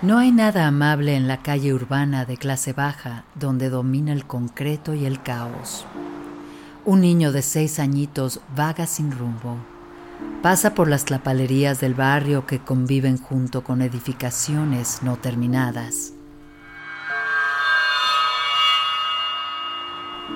No 0.00 0.18
hay 0.18 0.30
nada 0.30 0.68
amable 0.68 1.16
en 1.16 1.26
la 1.26 1.42
calle 1.42 1.74
urbana 1.74 2.24
de 2.24 2.36
clase 2.36 2.72
baja 2.72 3.24
donde 3.34 3.68
domina 3.68 4.12
el 4.12 4.26
concreto 4.26 4.94
y 4.94 5.04
el 5.06 5.20
caos. 5.24 5.86
Un 6.84 7.00
niño 7.00 7.32
de 7.32 7.42
seis 7.42 7.80
añitos 7.80 8.40
vaga 8.54 8.86
sin 8.86 9.10
rumbo. 9.10 9.56
Pasa 10.40 10.72
por 10.74 10.86
las 10.86 11.04
tlapalerías 11.04 11.80
del 11.80 11.94
barrio 11.94 12.46
que 12.46 12.60
conviven 12.60 13.18
junto 13.18 13.64
con 13.64 13.82
edificaciones 13.82 15.02
no 15.02 15.16
terminadas. 15.16 16.12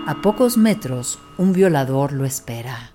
A 0.09 0.17
pocos 0.23 0.57
metros, 0.57 1.21
un 1.39 1.53
violador 1.53 2.13
lo 2.13 2.25
espera. 2.25 2.91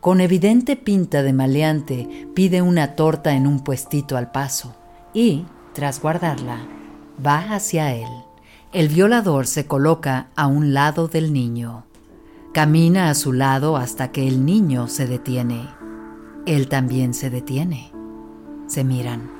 Con 0.00 0.20
evidente 0.20 0.74
pinta 0.74 1.22
de 1.22 1.32
maleante, 1.32 2.28
pide 2.34 2.60
una 2.60 2.96
torta 2.96 3.34
en 3.34 3.46
un 3.46 3.62
puestito 3.62 4.16
al 4.16 4.32
paso 4.32 4.74
y, 5.14 5.46
tras 5.76 6.00
guardarla, 6.00 6.60
va 7.24 7.54
hacia 7.54 7.92
él. 7.92 8.08
El 8.72 8.88
violador 8.88 9.46
se 9.46 9.66
coloca 9.66 10.28
a 10.34 10.46
un 10.46 10.72
lado 10.72 11.06
del 11.06 11.34
niño. 11.34 11.84
Camina 12.54 13.10
a 13.10 13.14
su 13.14 13.34
lado 13.34 13.76
hasta 13.76 14.10
que 14.10 14.26
el 14.26 14.46
niño 14.46 14.88
se 14.88 15.06
detiene. 15.06 15.68
Él 16.46 16.70
también 16.70 17.12
se 17.12 17.28
detiene. 17.28 17.92
Se 18.66 18.84
miran. 18.84 19.30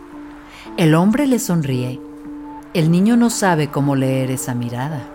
El 0.76 0.95
hombre 0.95 1.26
le 1.26 1.38
sonríe. 1.38 2.02
El 2.74 2.90
niño 2.90 3.16
no 3.16 3.30
sabe 3.30 3.68
cómo 3.70 3.96
leer 3.96 4.30
esa 4.30 4.54
mirada. 4.54 5.09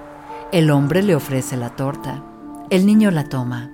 El 0.52 0.72
hombre 0.72 1.03
le 1.03 1.13
ofrece 1.13 1.55
la 1.55 1.69
torta. 1.75 2.23
El 2.72 2.88
niño 2.88 3.11
la 3.11 3.25
toma. 3.25 3.69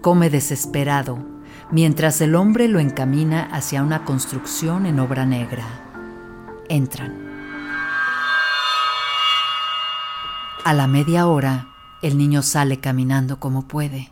Come 0.00 0.30
desesperado, 0.30 1.18
mientras 1.72 2.20
el 2.20 2.36
hombre 2.36 2.68
lo 2.68 2.78
encamina 2.78 3.48
hacia 3.50 3.82
una 3.82 4.04
construcción 4.04 4.86
en 4.86 5.00
obra 5.00 5.26
negra 5.26 5.87
entran. 6.68 7.28
A 10.64 10.74
la 10.74 10.86
media 10.86 11.26
hora, 11.26 11.68
el 12.02 12.18
niño 12.18 12.42
sale 12.42 12.78
caminando 12.78 13.40
como 13.40 13.66
puede. 13.66 14.10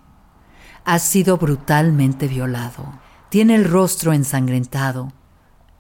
Ha 0.84 0.98
sido 0.98 1.36
brutalmente 1.36 2.28
violado. 2.28 2.98
Tiene 3.28 3.56
el 3.56 3.64
rostro 3.64 4.12
ensangrentado. 4.12 5.12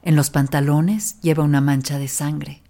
En 0.02 0.16
los 0.16 0.30
pantalones 0.30 1.20
lleva 1.20 1.44
una 1.44 1.60
mancha 1.60 1.98
de 1.98 2.08
sangre. 2.08 2.62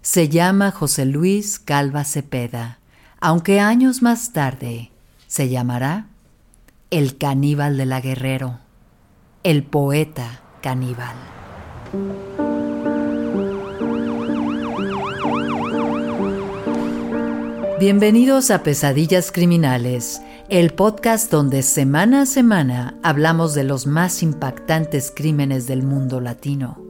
Se 0.00 0.28
llama 0.28 0.70
José 0.70 1.04
Luis 1.04 1.58
Calva 1.58 2.04
Cepeda, 2.04 2.78
aunque 3.20 3.60
años 3.60 4.02
más 4.02 4.32
tarde 4.32 4.90
se 5.26 5.48
llamará 5.48 6.06
el 6.90 7.16
caníbal 7.18 7.76
de 7.76 7.86
la 7.86 8.00
Guerrero, 8.00 8.58
el 9.44 9.62
poeta 9.62 10.40
caníbal. 10.60 11.16
Bienvenidos 17.84 18.52
a 18.52 18.62
Pesadillas 18.62 19.32
Criminales, 19.32 20.22
el 20.48 20.72
podcast 20.72 21.32
donde 21.32 21.64
semana 21.64 22.22
a 22.22 22.26
semana 22.26 22.96
hablamos 23.02 23.54
de 23.54 23.64
los 23.64 23.88
más 23.88 24.22
impactantes 24.22 25.12
crímenes 25.12 25.66
del 25.66 25.82
mundo 25.82 26.20
latino, 26.20 26.80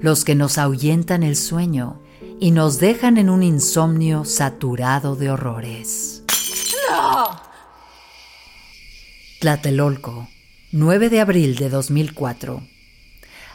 los 0.00 0.24
que 0.24 0.34
nos 0.34 0.56
ahuyentan 0.56 1.22
el 1.22 1.36
sueño 1.36 2.00
y 2.40 2.50
nos 2.50 2.78
dejan 2.78 3.18
en 3.18 3.28
un 3.28 3.42
insomnio 3.42 4.24
saturado 4.24 5.16
de 5.16 5.30
horrores. 5.30 6.22
¡No! 6.88 7.38
Tlatelolco, 9.38 10.30
9 10.70 11.10
de 11.10 11.20
abril 11.20 11.56
de 11.56 11.68
2004. 11.68 12.62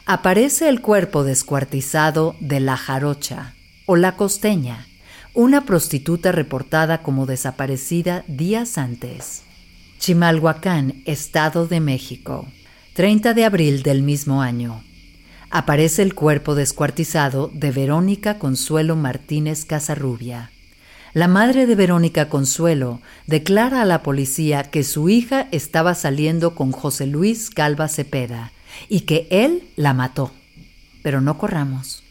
Aparece 0.06 0.68
el 0.68 0.80
cuerpo 0.80 1.24
descuartizado 1.24 2.36
de 2.38 2.60
la 2.60 2.76
jarocha 2.76 3.56
o 3.86 3.96
la 3.96 4.14
costeña 4.14 4.86
una 5.34 5.64
prostituta 5.64 6.32
reportada 6.32 7.02
como 7.02 7.26
desaparecida 7.26 8.24
días 8.26 8.78
antes. 8.78 9.42
Chimalhuacán, 9.98 11.02
Estado 11.04 11.66
de 11.66 11.80
México, 11.80 12.46
30 12.94 13.34
de 13.34 13.44
abril 13.44 13.82
del 13.82 14.02
mismo 14.02 14.42
año. 14.42 14.82
Aparece 15.50 16.02
el 16.02 16.14
cuerpo 16.14 16.54
descuartizado 16.54 17.50
de 17.52 17.70
Verónica 17.70 18.38
Consuelo 18.38 18.96
Martínez 18.96 19.64
Casarrubia. 19.64 20.50
La 21.14 21.26
madre 21.26 21.66
de 21.66 21.74
Verónica 21.74 22.28
Consuelo 22.28 23.00
declara 23.26 23.82
a 23.82 23.86
la 23.86 24.02
policía 24.02 24.64
que 24.64 24.84
su 24.84 25.08
hija 25.08 25.48
estaba 25.52 25.94
saliendo 25.94 26.54
con 26.54 26.70
José 26.70 27.06
Luis 27.06 27.50
Calva 27.50 27.88
Cepeda 27.88 28.52
y 28.88 29.00
que 29.00 29.26
él 29.30 29.64
la 29.76 29.94
mató. 29.94 30.32
Pero 31.02 31.20
no 31.20 31.38
corramos. 31.38 32.04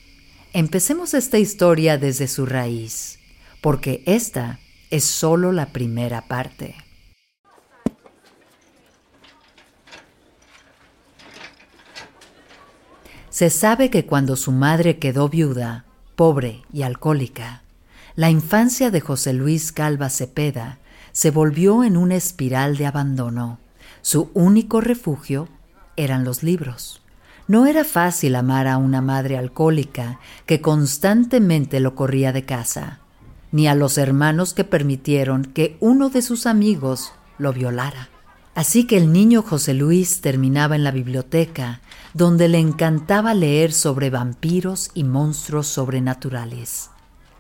Empecemos 0.54 1.14
esta 1.14 1.38
historia 1.38 1.98
desde 1.98 2.28
su 2.28 2.46
raíz 2.46 3.20
porque 3.62 4.04
esta 4.06 4.60
es 4.90 5.04
solo 5.04 5.52
la 5.52 5.68
primera 5.68 6.28
parte. 6.28 6.76
Se 13.30 13.50
sabe 13.50 13.90
que 13.90 14.06
cuando 14.06 14.36
su 14.36 14.52
madre 14.52 14.98
quedó 14.98 15.30
viuda, 15.30 15.86
pobre 16.16 16.64
y 16.74 16.82
alcohólica, 16.82 17.62
la 18.16 18.32
infancia 18.32 18.90
de 18.90 19.02
José 19.02 19.34
Luis 19.34 19.72
Calva 19.72 20.10
Cepeda 20.10 20.80
se 21.12 21.30
volvió 21.30 21.84
en 21.84 21.98
una 21.98 22.16
espiral 22.16 22.78
de 22.78 22.88
abandono. 22.88 23.60
Su 24.02 24.32
único 24.34 24.82
refugio 24.82 25.50
eran 25.98 26.24
los 26.24 26.42
libros. 26.42 27.02
No 27.48 27.66
era 27.66 27.84
fácil 27.84 28.36
amar 28.36 28.68
a 28.68 28.78
una 28.78 29.02
madre 29.02 29.38
alcohólica 29.38 30.20
que 30.46 30.62
constantemente 30.62 31.80
lo 31.80 31.96
corría 31.96 32.34
de 32.34 32.46
casa 32.46 33.00
ni 33.52 33.68
a 33.68 33.76
los 33.76 33.98
hermanos 33.98 34.54
que 34.54 34.64
permitieron 34.64 35.46
que 35.46 35.78
uno 35.80 36.10
de 36.10 36.22
sus 36.22 36.46
amigos 36.46 37.12
lo 37.38 37.54
violara. 37.54 38.10
Así 38.56 38.88
que 38.88 38.98
el 38.98 39.14
niño 39.14 39.44
José 39.44 39.74
Luis 39.74 40.22
terminaba 40.22 40.76
en 40.76 40.84
la 40.84 40.92
biblioteca, 40.92 41.82
donde 42.14 42.48
le 42.48 42.58
encantaba 42.58 43.34
leer 43.34 43.72
sobre 43.72 44.10
vampiros 44.10 44.90
y 44.94 45.04
monstruos 45.04 45.68
sobrenaturales. 45.68 46.90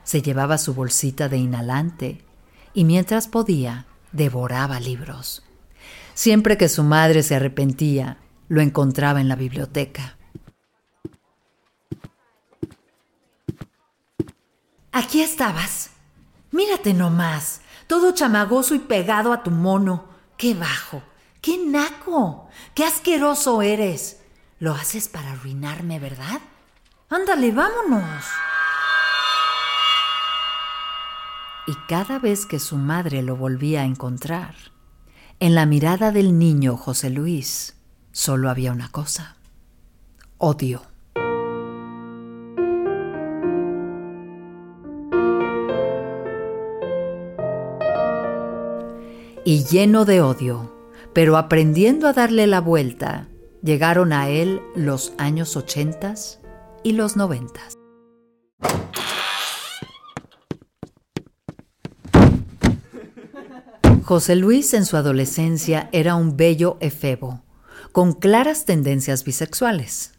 Se 0.03 0.21
llevaba 0.21 0.57
su 0.57 0.73
bolsita 0.73 1.27
de 1.27 1.37
inhalante 1.37 2.23
y 2.73 2.83
mientras 2.83 3.27
podía, 3.27 3.87
devoraba 4.11 4.79
libros. 4.79 5.43
Siempre 6.13 6.57
que 6.57 6.69
su 6.69 6.83
madre 6.83 7.23
se 7.23 7.35
arrepentía, 7.35 8.17
lo 8.47 8.61
encontraba 8.61 9.21
en 9.21 9.27
la 9.27 9.35
biblioteca. 9.35 10.17
Aquí 14.91 15.21
estabas, 15.21 15.91
Mírate 16.51 16.93
nomás, 16.93 17.61
todo 17.87 18.13
chamagoso 18.13 18.73
y 18.73 18.79
pegado 18.79 19.33
a 19.33 19.43
tu 19.43 19.51
mono. 19.51 20.05
¡Qué 20.37 20.53
bajo! 20.53 21.03
¡Qué 21.41 21.57
naco! 21.57 22.49
¡Qué 22.73 22.85
asqueroso 22.85 23.61
eres! 23.61 24.21
Lo 24.59 24.73
haces 24.73 25.07
para 25.07 25.33
arruinarme, 25.33 25.99
¿verdad? 25.99 26.41
Ándale, 27.09 27.51
vámonos. 27.51 28.25
Y 31.67 31.75
cada 31.87 32.17
vez 32.17 32.45
que 32.45 32.59
su 32.59 32.77
madre 32.77 33.21
lo 33.21 33.35
volvía 33.35 33.81
a 33.81 33.85
encontrar, 33.85 34.55
en 35.39 35.53
la 35.53 35.65
mirada 35.65 36.11
del 36.11 36.39
niño 36.39 36.77
José 36.77 37.09
Luis 37.09 37.76
solo 38.17 38.49
había 38.49 38.71
una 38.71 38.89
cosa, 38.89 39.35
odio. 40.39 40.81
y 49.45 49.63
lleno 49.63 50.03
de 50.03 50.19
odio, 50.19 50.73
pero 51.13 51.37
aprendiendo 51.37 52.07
a 52.07 52.11
darle 52.11 52.47
la 52.47 52.59
vuelta, 52.59 53.29
llegaron 53.63 54.11
a 54.11 54.27
él 54.27 54.61
los 54.75 55.13
años 55.17 55.55
ochentas 55.55 56.41
y 56.83 56.93
los 56.93 57.15
noventas. 57.15 57.75
José 64.03 64.35
Luis 64.35 64.73
en 64.73 64.85
su 64.85 64.97
adolescencia 64.97 65.87
era 65.93 66.15
un 66.15 66.35
bello 66.35 66.75
efebo, 66.81 67.46
con 67.97 68.13
claras 68.13 68.65
tendencias 68.65 69.23
bisexuales. 69.23 70.11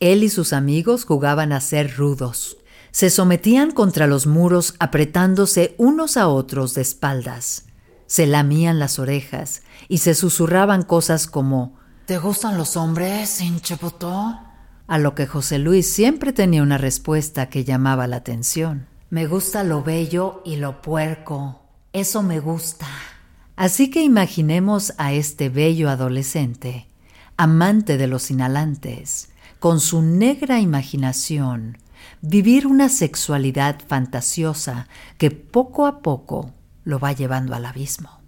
Él 0.00 0.24
y 0.24 0.28
sus 0.28 0.52
amigos 0.52 1.04
jugaban 1.04 1.52
a 1.52 1.60
ser 1.60 1.96
rudos. 1.96 2.56
Se 2.90 3.10
sometían 3.10 3.70
contra 3.70 4.08
los 4.08 4.26
muros 4.26 4.74
apretándose 4.80 5.76
unos 5.78 6.16
a 6.16 6.26
otros 6.26 6.74
de 6.74 6.82
espaldas 6.82 7.66
se 8.08 8.26
lamían 8.26 8.80
las 8.80 8.98
orejas 8.98 9.62
y 9.86 9.98
se 9.98 10.16
susurraban 10.16 10.82
cosas 10.82 11.28
como 11.28 11.78
¿Te 12.06 12.18
gustan 12.18 12.58
los 12.58 12.76
hombres, 12.76 13.40
hinchepotó? 13.40 14.40
A 14.88 14.98
lo 14.98 15.14
que 15.14 15.28
José 15.28 15.60
Luis 15.60 15.88
siempre 15.88 16.32
tenía 16.32 16.64
una 16.64 16.76
respuesta 16.76 17.50
que 17.50 17.62
llamaba 17.62 18.08
la 18.08 18.16
atención. 18.16 18.88
Me 19.10 19.28
gusta 19.28 19.62
lo 19.62 19.84
bello 19.84 20.42
y 20.44 20.56
lo 20.56 20.82
puerco. 20.82 21.62
Eso 21.92 22.24
me 22.24 22.40
gusta. 22.40 22.88
Así 23.54 23.90
que 23.90 24.02
imaginemos 24.02 24.92
a 24.98 25.12
este 25.12 25.50
bello 25.50 25.88
adolescente, 25.88 26.88
amante 27.36 27.96
de 27.98 28.06
los 28.06 28.30
inhalantes, 28.30 29.30
con 29.58 29.80
su 29.80 30.02
negra 30.02 30.60
imaginación, 30.60 31.78
vivir 32.20 32.66
una 32.66 32.88
sexualidad 32.88 33.80
fantasiosa 33.86 34.88
que 35.18 35.30
poco 35.30 35.86
a 35.86 36.00
poco 36.00 36.52
lo 36.84 36.98
va 36.98 37.12
llevando 37.12 37.54
al 37.54 37.64
abismo. 37.64 38.22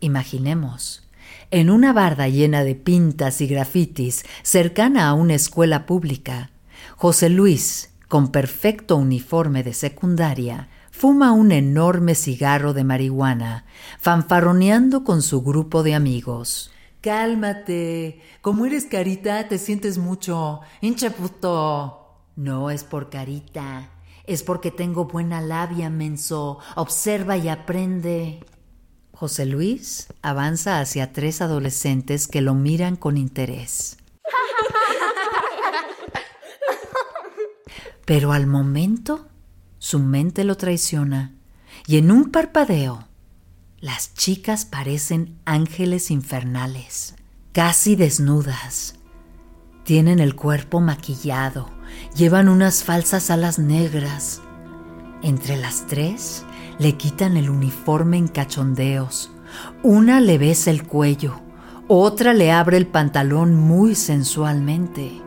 Imaginemos, 0.00 1.02
en 1.50 1.68
una 1.68 1.92
barda 1.92 2.28
llena 2.28 2.64
de 2.64 2.74
pintas 2.74 3.40
y 3.40 3.46
grafitis 3.46 4.24
cercana 4.42 5.08
a 5.08 5.14
una 5.14 5.34
escuela 5.34 5.84
pública, 5.84 6.50
José 6.96 7.28
Luis, 7.28 7.90
con 8.08 8.32
perfecto 8.32 8.96
uniforme 8.96 9.62
de 9.62 9.74
secundaria, 9.74 10.68
fuma 11.00 11.32
un 11.32 11.50
enorme 11.50 12.14
cigarro 12.14 12.74
de 12.74 12.84
marihuana, 12.84 13.64
fanfarroneando 13.98 15.02
con 15.02 15.22
su 15.22 15.40
grupo 15.40 15.82
de 15.82 15.94
amigos. 15.94 16.70
Cálmate, 17.00 18.20
como 18.42 18.66
eres 18.66 18.84
carita 18.84 19.48
te 19.48 19.56
sientes 19.56 19.96
mucho, 19.96 20.60
hinche 20.82 21.10
puto. 21.10 22.18
No 22.36 22.68
es 22.68 22.84
por 22.84 23.08
carita, 23.08 23.88
es 24.26 24.42
porque 24.42 24.70
tengo 24.70 25.06
buena 25.06 25.40
labia, 25.40 25.88
menso. 25.88 26.58
Observa 26.76 27.38
y 27.38 27.48
aprende. 27.48 28.44
José 29.12 29.46
Luis 29.46 30.08
avanza 30.20 30.80
hacia 30.80 31.14
tres 31.14 31.40
adolescentes 31.40 32.28
que 32.28 32.42
lo 32.42 32.54
miran 32.54 32.96
con 32.96 33.16
interés. 33.16 33.96
Pero 38.04 38.32
al 38.32 38.46
momento 38.46 39.29
su 39.80 39.98
mente 39.98 40.44
lo 40.44 40.58
traiciona 40.58 41.32
y 41.86 41.96
en 41.96 42.12
un 42.12 42.30
parpadeo 42.30 43.08
las 43.80 44.12
chicas 44.12 44.66
parecen 44.66 45.38
ángeles 45.46 46.10
infernales, 46.10 47.14
casi 47.52 47.96
desnudas. 47.96 48.96
Tienen 49.84 50.20
el 50.20 50.36
cuerpo 50.36 50.80
maquillado, 50.80 51.70
llevan 52.14 52.50
unas 52.50 52.84
falsas 52.84 53.30
alas 53.30 53.58
negras. 53.58 54.42
Entre 55.22 55.56
las 55.56 55.86
tres 55.86 56.44
le 56.78 56.98
quitan 56.98 57.38
el 57.38 57.48
uniforme 57.48 58.18
en 58.18 58.28
cachondeos. 58.28 59.32
Una 59.82 60.20
le 60.20 60.36
besa 60.36 60.70
el 60.70 60.86
cuello, 60.86 61.40
otra 61.88 62.34
le 62.34 62.52
abre 62.52 62.76
el 62.76 62.86
pantalón 62.86 63.56
muy 63.56 63.94
sensualmente. 63.94 65.22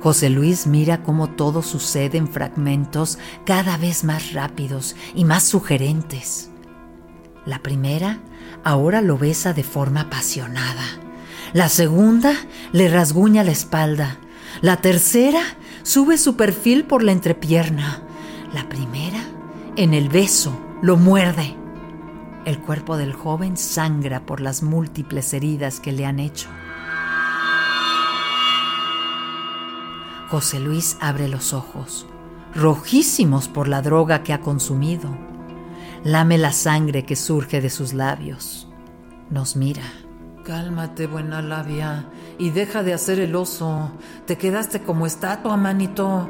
José 0.00 0.30
Luis 0.30 0.66
mira 0.66 1.02
cómo 1.02 1.28
todo 1.28 1.62
sucede 1.62 2.16
en 2.16 2.26
fragmentos 2.26 3.18
cada 3.44 3.76
vez 3.76 4.02
más 4.02 4.32
rápidos 4.32 4.96
y 5.14 5.24
más 5.24 5.44
sugerentes. 5.44 6.50
La 7.44 7.58
primera 7.60 8.20
ahora 8.64 9.02
lo 9.02 9.18
besa 9.18 9.52
de 9.52 9.62
forma 9.62 10.02
apasionada. 10.02 10.84
La 11.52 11.68
segunda 11.68 12.34
le 12.72 12.88
rasguña 12.88 13.44
la 13.44 13.52
espalda. 13.52 14.18
La 14.62 14.78
tercera 14.78 15.42
sube 15.82 16.16
su 16.16 16.36
perfil 16.36 16.84
por 16.84 17.02
la 17.02 17.12
entrepierna. 17.12 18.02
La 18.54 18.68
primera, 18.68 19.22
en 19.76 19.92
el 19.92 20.08
beso, 20.08 20.58
lo 20.80 20.96
muerde. 20.96 21.56
El 22.46 22.58
cuerpo 22.58 22.96
del 22.96 23.12
joven 23.12 23.56
sangra 23.56 24.24
por 24.24 24.40
las 24.40 24.62
múltiples 24.62 25.34
heridas 25.34 25.78
que 25.78 25.92
le 25.92 26.06
han 26.06 26.20
hecho. 26.20 26.48
José 30.30 30.60
Luis 30.60 30.96
abre 31.00 31.26
los 31.26 31.52
ojos, 31.52 32.06
rojísimos 32.54 33.48
por 33.48 33.66
la 33.66 33.82
droga 33.82 34.22
que 34.22 34.32
ha 34.32 34.40
consumido. 34.40 35.10
Lame 36.04 36.38
la 36.38 36.52
sangre 36.52 37.04
que 37.04 37.16
surge 37.16 37.60
de 37.60 37.68
sus 37.68 37.94
labios. 37.94 38.68
Nos 39.28 39.56
mira. 39.56 39.82
Cálmate, 40.44 41.08
buena 41.08 41.42
labia, 41.42 42.08
y 42.38 42.50
deja 42.50 42.84
de 42.84 42.94
hacer 42.94 43.18
el 43.18 43.34
oso. 43.34 43.90
Te 44.26 44.38
quedaste 44.38 44.82
como 44.82 45.04
estatua, 45.04 45.56
manito. 45.56 46.28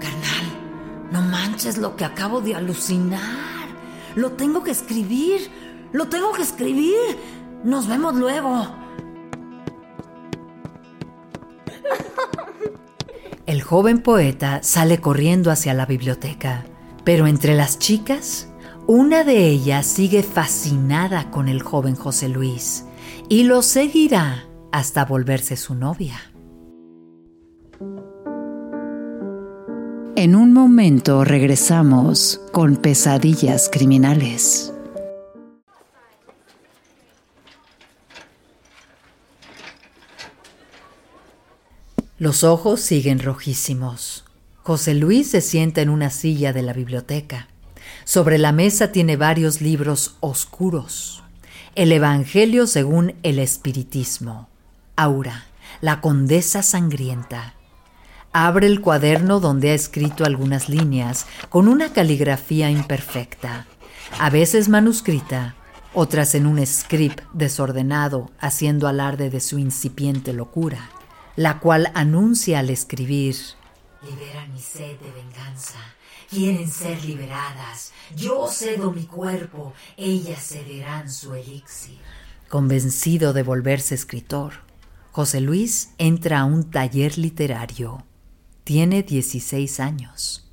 Carnal, 0.00 1.10
no 1.12 1.22
manches 1.22 1.78
lo 1.78 1.94
que 1.94 2.04
acabo 2.04 2.40
de 2.40 2.56
alucinar. 2.56 3.68
Lo 4.16 4.32
tengo 4.32 4.64
que 4.64 4.72
escribir. 4.72 5.48
Lo 5.92 6.08
tengo 6.08 6.32
que 6.32 6.42
escribir. 6.42 7.16
Nos 7.62 7.86
vemos 7.86 8.16
luego. 8.16 8.79
Joven 13.70 14.00
poeta 14.00 14.58
sale 14.64 15.00
corriendo 15.00 15.52
hacia 15.52 15.74
la 15.74 15.86
biblioteca, 15.86 16.64
pero 17.04 17.28
entre 17.28 17.54
las 17.54 17.78
chicas, 17.78 18.48
una 18.88 19.22
de 19.22 19.46
ellas 19.46 19.86
sigue 19.86 20.24
fascinada 20.24 21.30
con 21.30 21.46
el 21.46 21.62
joven 21.62 21.94
José 21.94 22.28
Luis 22.28 22.86
y 23.28 23.44
lo 23.44 23.62
seguirá 23.62 24.44
hasta 24.72 25.04
volverse 25.04 25.56
su 25.56 25.76
novia. 25.76 26.16
En 30.16 30.34
un 30.34 30.52
momento 30.52 31.22
regresamos 31.22 32.40
con 32.50 32.74
pesadillas 32.74 33.70
criminales. 33.72 34.74
Los 42.20 42.44
ojos 42.44 42.82
siguen 42.82 43.18
rojísimos. 43.18 44.26
José 44.62 44.92
Luis 44.92 45.30
se 45.30 45.40
sienta 45.40 45.80
en 45.80 45.88
una 45.88 46.10
silla 46.10 46.52
de 46.52 46.60
la 46.60 46.74
biblioteca. 46.74 47.48
Sobre 48.04 48.36
la 48.36 48.52
mesa 48.52 48.92
tiene 48.92 49.16
varios 49.16 49.62
libros 49.62 50.16
oscuros. 50.20 51.22
El 51.76 51.92
Evangelio 51.92 52.66
según 52.66 53.14
el 53.22 53.38
Espiritismo. 53.38 54.50
Aura, 54.96 55.46
la 55.80 56.02
condesa 56.02 56.62
sangrienta. 56.62 57.54
Abre 58.34 58.66
el 58.66 58.82
cuaderno 58.82 59.40
donde 59.40 59.70
ha 59.70 59.74
escrito 59.74 60.26
algunas 60.26 60.68
líneas 60.68 61.24
con 61.48 61.68
una 61.68 61.94
caligrafía 61.94 62.70
imperfecta, 62.70 63.66
a 64.18 64.28
veces 64.28 64.68
manuscrita, 64.68 65.54
otras 65.94 66.34
en 66.34 66.44
un 66.44 66.66
script 66.66 67.22
desordenado, 67.32 68.30
haciendo 68.38 68.88
alarde 68.88 69.30
de 69.30 69.40
su 69.40 69.58
incipiente 69.58 70.34
locura 70.34 70.90
la 71.40 71.58
cual 71.58 71.90
anuncia 71.94 72.58
al 72.58 72.68
escribir, 72.68 73.34
Liberan 74.02 74.52
mi 74.52 74.60
sed 74.60 74.98
de 75.00 75.10
venganza, 75.10 75.78
quieren 76.28 76.70
ser 76.70 77.02
liberadas, 77.02 77.92
yo 78.14 78.46
cedo 78.46 78.92
mi 78.92 79.04
cuerpo, 79.04 79.72
ellas 79.96 80.46
cederán 80.46 81.10
su 81.10 81.34
elixir. 81.34 81.96
Convencido 82.50 83.32
de 83.32 83.42
volverse 83.42 83.94
escritor, 83.94 84.52
José 85.12 85.40
Luis 85.40 85.94
entra 85.96 86.40
a 86.40 86.44
un 86.44 86.70
taller 86.70 87.16
literario. 87.16 88.04
Tiene 88.62 89.02
16 89.02 89.80
años. 89.80 90.46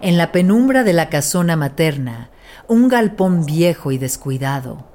En 0.00 0.16
la 0.16 0.30
penumbra 0.30 0.84
de 0.84 0.92
la 0.92 1.08
casona 1.08 1.56
materna, 1.56 2.30
un 2.68 2.88
galpón 2.88 3.44
viejo 3.44 3.92
y 3.92 3.98
descuidado, 3.98 4.86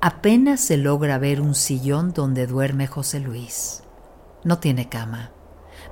apenas 0.00 0.60
se 0.60 0.76
logra 0.76 1.18
ver 1.18 1.40
un 1.40 1.54
sillón 1.54 2.12
donde 2.12 2.46
duerme 2.46 2.86
José 2.86 3.20
Luis. 3.20 3.82
No 4.44 4.58
tiene 4.58 4.88
cama. 4.88 5.30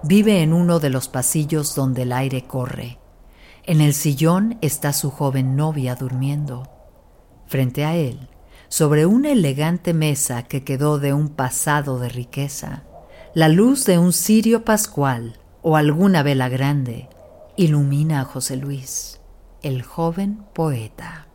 Vive 0.03 0.43
en 0.43 0.53
uno 0.53 0.81
de 0.81 0.91
los 0.91 1.09
pasillos 1.09 1.75
donde 1.75 2.03
el 2.03 2.12
aire 2.12 2.45
corre. 2.45 2.99
En 3.65 3.81
el 3.81 3.95
sillón 3.95 4.59
está 4.62 4.93
su 4.93 5.11
joven 5.11 5.57
novia 5.57 5.95
durmiendo. 5.95 6.69
Frente 7.47 7.85
a 7.85 7.95
él, 7.95 8.29
sobre 8.69 9.05
una 9.07 9.31
elegante 9.31 9.95
mesa 9.95 10.45
que 10.45 10.65
quedó 10.65 10.99
de 10.99 11.12
un 11.12 11.29
pasado 11.29 11.99
de 11.99 12.09
riqueza, 12.09 12.85
la 13.35 13.49
luz 13.49 13.85
de 13.85 13.99
un 13.99 14.12
cirio 14.12 14.65
pascual 14.65 15.39
o 15.62 15.77
alguna 15.77 16.23
vela 16.23 16.49
grande 16.49 17.09
ilumina 17.57 18.23
a 18.23 18.25
José 18.25 18.57
Luis, 18.57 19.20
el 19.62 19.83
joven 19.83 20.45
poeta. 20.55 21.26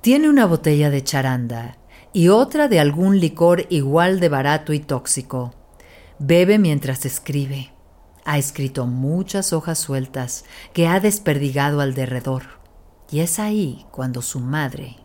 Tiene 0.00 0.28
una 0.28 0.46
botella 0.46 0.90
de 0.90 1.02
charanda 1.02 1.78
y 2.12 2.28
otra 2.28 2.68
de 2.68 2.80
algún 2.80 3.20
licor 3.20 3.66
igual 3.68 4.20
de 4.20 4.28
barato 4.28 4.72
y 4.72 4.80
tóxico. 4.80 5.54
Bebe 6.18 6.58
mientras 6.58 7.04
escribe. 7.04 7.72
Ha 8.24 8.38
escrito 8.38 8.86
muchas 8.86 9.52
hojas 9.52 9.78
sueltas 9.78 10.44
que 10.72 10.86
ha 10.86 11.00
desperdigado 11.00 11.80
al 11.80 11.94
derredor. 11.94 12.44
Y 13.10 13.20
es 13.20 13.38
ahí 13.38 13.86
cuando 13.90 14.20
su 14.20 14.40
madre, 14.40 14.96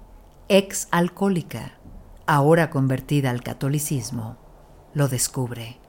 ex 0.49 0.87
alcohólica, 0.91 1.79
ahora 2.25 2.69
convertida 2.69 3.29
al 3.29 3.41
catolicismo, 3.43 4.37
lo 4.93 5.07
descubre. 5.07 5.79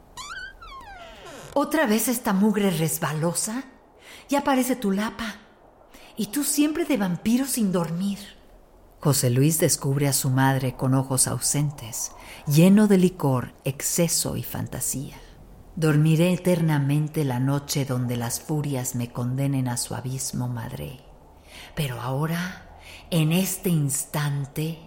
¿Otra 1.55 1.87
vez 1.87 2.09
esta 2.09 2.33
mugre 2.33 2.71
resbalosa? 2.71 3.65
Ya 4.29 4.43
parece 4.43 4.77
tu 4.77 4.91
lapa. 4.91 5.44
Y 6.17 6.27
tú 6.27 6.45
siempre 6.45 6.85
de 6.85 6.97
vampiro 6.97 7.47
sin 7.47 7.73
dormir. 7.73 8.19
José 9.01 9.31
Luis 9.31 9.59
descubre 9.59 10.09
a 10.09 10.13
su 10.13 10.31
madre 10.31 10.77
con 10.77 10.95
ojos 10.95 11.27
ausentes, 11.27 12.13
lleno 12.47 12.87
de 12.87 12.99
licor, 12.99 13.53
exceso 13.65 14.37
y 14.37 14.43
fantasía. 14.43 15.17
Dormiré 15.77 16.33
eternamente 16.33 17.25
la 17.25 17.41
noche 17.41 17.85
donde 17.85 18.17
las 18.17 18.41
furias 18.41 18.95
me 18.95 19.11
condenen 19.11 19.69
a 19.69 19.77
su 19.77 19.95
abismo, 19.95 20.49
madre. 20.49 21.01
Pero 21.75 22.01
ahora, 22.01 22.79
en 23.11 23.33
este 23.33 23.71
instante, 23.71 24.79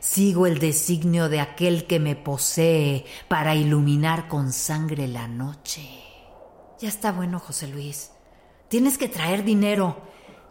sigo 0.00 0.46
el 0.46 0.58
designio 0.58 1.28
de 1.28 1.40
aquel 1.40 1.86
que 1.86 2.00
me 2.00 2.16
posee 2.16 3.06
para 3.28 3.54
iluminar 3.54 4.26
con 4.26 4.52
sangre 4.52 5.06
la 5.06 5.28
noche. 5.28 5.88
Ya 6.80 6.88
está 6.88 7.12
bueno, 7.12 7.38
José 7.38 7.68
Luis. 7.68 8.10
Tienes 8.68 8.98
que 8.98 9.08
traer 9.08 9.44
dinero. 9.44 10.02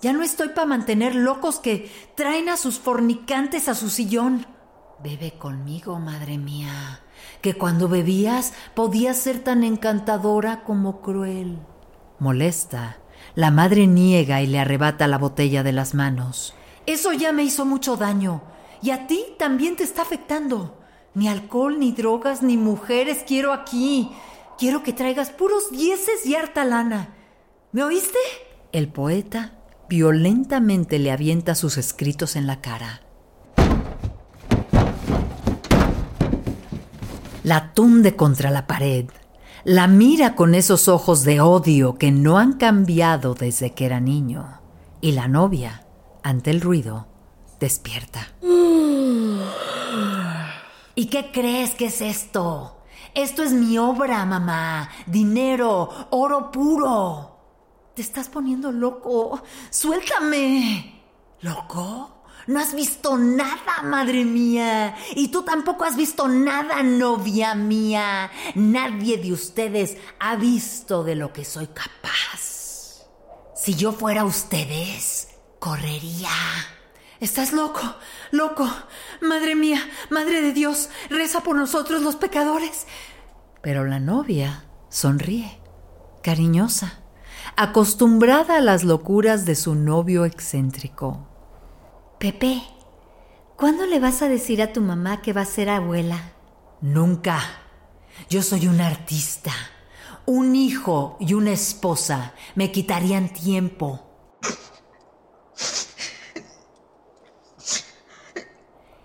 Ya 0.02 0.14
no 0.14 0.24
estoy 0.24 0.50
para 0.50 0.66
mantener 0.66 1.14
locos 1.14 1.60
que 1.60 1.92
traen 2.16 2.50
a 2.50 2.58
sus 2.58 2.80
fornicantes 2.80 3.70
a 3.70 3.76
su 3.76 3.90
sillón. 3.90 4.48
Bebe 5.04 5.34
conmigo, 5.38 6.00
madre 6.00 6.40
mía, 6.40 7.02
que 7.42 7.54
cuando 7.54 7.88
bebías 7.88 8.54
podías 8.74 9.18
ser 9.18 9.40
tan 9.40 9.64
encantadora 9.64 10.64
como 10.64 11.02
cruel. 11.02 11.60
Molesta, 12.18 12.98
la 13.36 13.52
madre 13.52 13.86
niega 13.86 14.42
y 14.42 14.48
le 14.48 14.60
arrebata 14.60 15.08
la 15.08 15.20
botella 15.20 15.62
de 15.62 15.72
las 15.72 15.94
manos. 15.94 16.56
Eso 16.88 17.14
ya 17.14 17.32
me 17.32 17.44
hizo 17.44 17.66
mucho 17.66 17.96
daño. 17.96 18.42
Y 18.82 18.90
a 18.90 19.06
ti 19.06 19.24
también 19.38 19.76
te 19.76 19.84
está 19.84 20.02
afectando. 20.02 20.80
Ni 21.14 21.28
alcohol, 21.28 21.78
ni 21.78 21.92
drogas, 21.92 22.42
ni 22.42 22.58
mujeres 22.58 23.24
quiero 23.28 23.54
aquí. 23.54 24.12
Quiero 24.58 24.82
que 24.82 24.94
traigas 24.94 25.30
puros 25.30 25.70
dieces 25.70 26.26
y 26.26 26.36
harta 26.36 26.66
lana. 26.66 27.10
¿Me 27.72 27.84
oíste? 27.84 28.18
El 28.72 28.88
poeta 28.88 29.61
violentamente 29.92 31.00
le 31.00 31.12
avienta 31.12 31.54
sus 31.54 31.78
escritos 31.78 32.38
en 32.38 32.48
la 32.48 32.62
cara. 32.62 33.02
La 37.44 37.74
tunde 37.74 38.16
contra 38.16 38.52
la 38.52 38.68
pared. 38.68 39.08
La 39.66 39.88
mira 39.88 40.36
con 40.36 40.56
esos 40.56 40.88
ojos 40.88 41.26
de 41.26 41.42
odio 41.42 41.98
que 41.98 42.14
no 42.14 42.38
han 42.38 42.54
cambiado 42.54 43.34
desde 43.34 43.74
que 43.74 43.86
era 43.86 44.00
niño. 44.00 44.62
Y 45.02 45.12
la 45.12 45.28
novia, 45.28 45.86
ante 46.24 46.52
el 46.52 46.62
ruido, 46.62 47.08
despierta. 47.60 48.30
¿Y 50.96 51.08
qué 51.08 51.32
crees 51.34 51.72
que 51.72 51.88
es 51.88 52.00
esto? 52.00 52.78
Esto 53.14 53.44
es 53.44 53.52
mi 53.52 53.78
obra, 53.78 54.26
mamá. 54.26 54.90
Dinero, 55.06 55.90
oro 56.12 56.50
puro. 56.50 57.31
Te 58.02 58.08
estás 58.08 58.30
poniendo 58.30 58.72
loco. 58.72 59.44
Suéltame. 59.70 61.04
¿Loco? 61.42 62.24
No 62.48 62.60
has 62.60 62.74
visto 62.74 63.16
nada, 63.16 63.84
madre 63.84 64.26
mía. 64.26 64.96
Y 65.16 65.28
tú 65.28 65.44
tampoco 65.44 65.84
has 65.84 65.96
visto 65.96 66.28
nada, 66.28 66.82
novia 66.82 67.54
mía. 67.54 68.32
Nadie 68.56 69.18
de 69.18 69.32
ustedes 69.32 69.98
ha 70.20 70.36
visto 70.36 71.04
de 71.04 71.14
lo 71.14 71.32
que 71.32 71.46
soy 71.46 71.68
capaz. 71.68 73.06
Si 73.54 73.76
yo 73.76 73.92
fuera 73.92 74.26
ustedes, 74.26 75.28
correría. 75.60 76.32
Estás 77.20 77.54
loco, 77.54 77.84
loco. 78.32 78.68
Madre 79.22 79.54
mía, 79.54 79.88
Madre 80.10 80.42
de 80.42 80.54
Dios, 80.54 80.90
reza 81.12 81.42
por 81.42 81.56
nosotros 81.56 82.02
los 82.02 82.16
pecadores. 82.16 82.88
Pero 83.62 83.86
la 83.86 84.00
novia 84.00 84.66
sonríe, 84.90 85.62
cariñosa, 86.24 87.01
acostumbrada 87.56 88.58
a 88.58 88.62
las 88.62 88.84
locuras 88.84 89.46
de 89.46 89.56
su 89.56 89.76
novio 89.76 90.26
excéntrico. 90.26 91.28
Pepe, 92.20 92.62
¿cuándo 93.58 93.86
le 93.86 94.00
vas 94.00 94.22
a 94.22 94.30
decir 94.30 94.62
a 94.62 94.74
tu 94.74 94.82
mamá 94.82 95.22
que 95.22 95.34
va 95.34 95.42
a 95.42 95.46
ser 95.46 95.70
abuela? 95.70 96.34
Nunca. 96.82 97.40
Yo 98.30 98.42
soy 98.42 98.68
un 98.68 98.82
artista. 98.82 99.52
Un 100.26 100.56
hijo 100.56 101.18
y 101.20 101.34
una 101.34 101.52
esposa 101.52 102.34
me 102.56 102.72
quitarían 102.72 103.30
tiempo. 103.30 104.11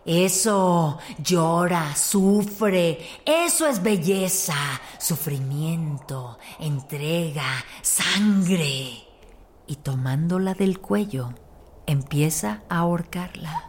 Eso, 0.06 0.98
llora, 1.18 1.96
sufre, 1.96 3.00
eso 3.24 3.66
es 3.66 3.82
belleza, 3.82 4.54
sufrimiento, 4.98 6.38
entrega, 6.60 7.64
sangre. 7.82 9.02
Y 9.66 9.76
tomándola 9.82 10.54
del 10.54 10.78
cuello, 10.78 11.34
empieza 11.86 12.62
a 12.68 12.78
ahorcarla. 12.78 13.64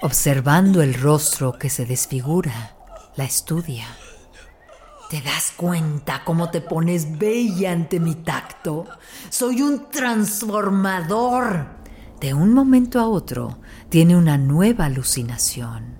Observando 0.00 0.80
el 0.80 0.94
rostro 0.94 1.58
que 1.58 1.68
se 1.68 1.84
desfigura, 1.84 2.74
la 3.16 3.24
estudia. 3.24 3.86
¿Te 5.10 5.20
das 5.20 5.52
cuenta 5.54 6.24
cómo 6.24 6.48
te 6.48 6.62
pones 6.62 7.18
bella 7.18 7.72
ante 7.72 8.00
mi 8.00 8.14
tacto? 8.14 8.86
Soy 9.28 9.60
un 9.60 9.90
transformador 9.90 11.81
de 12.22 12.34
un 12.34 12.54
momento 12.54 13.00
a 13.00 13.08
otro 13.08 13.58
tiene 13.88 14.16
una 14.16 14.38
nueva 14.38 14.84
alucinación. 14.84 15.96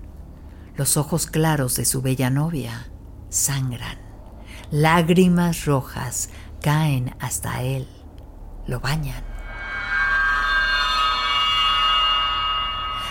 Los 0.77 0.95
ojos 0.95 1.27
claros 1.27 1.75
de 1.75 1.83
su 1.83 2.01
bella 2.01 2.29
novia 2.29 2.87
sangran. 3.27 3.97
Lágrimas 4.71 5.65
rojas 5.65 6.29
caen 6.61 7.13
hasta 7.19 7.61
él. 7.61 7.89
Lo 8.67 8.79
bañan. 8.79 9.21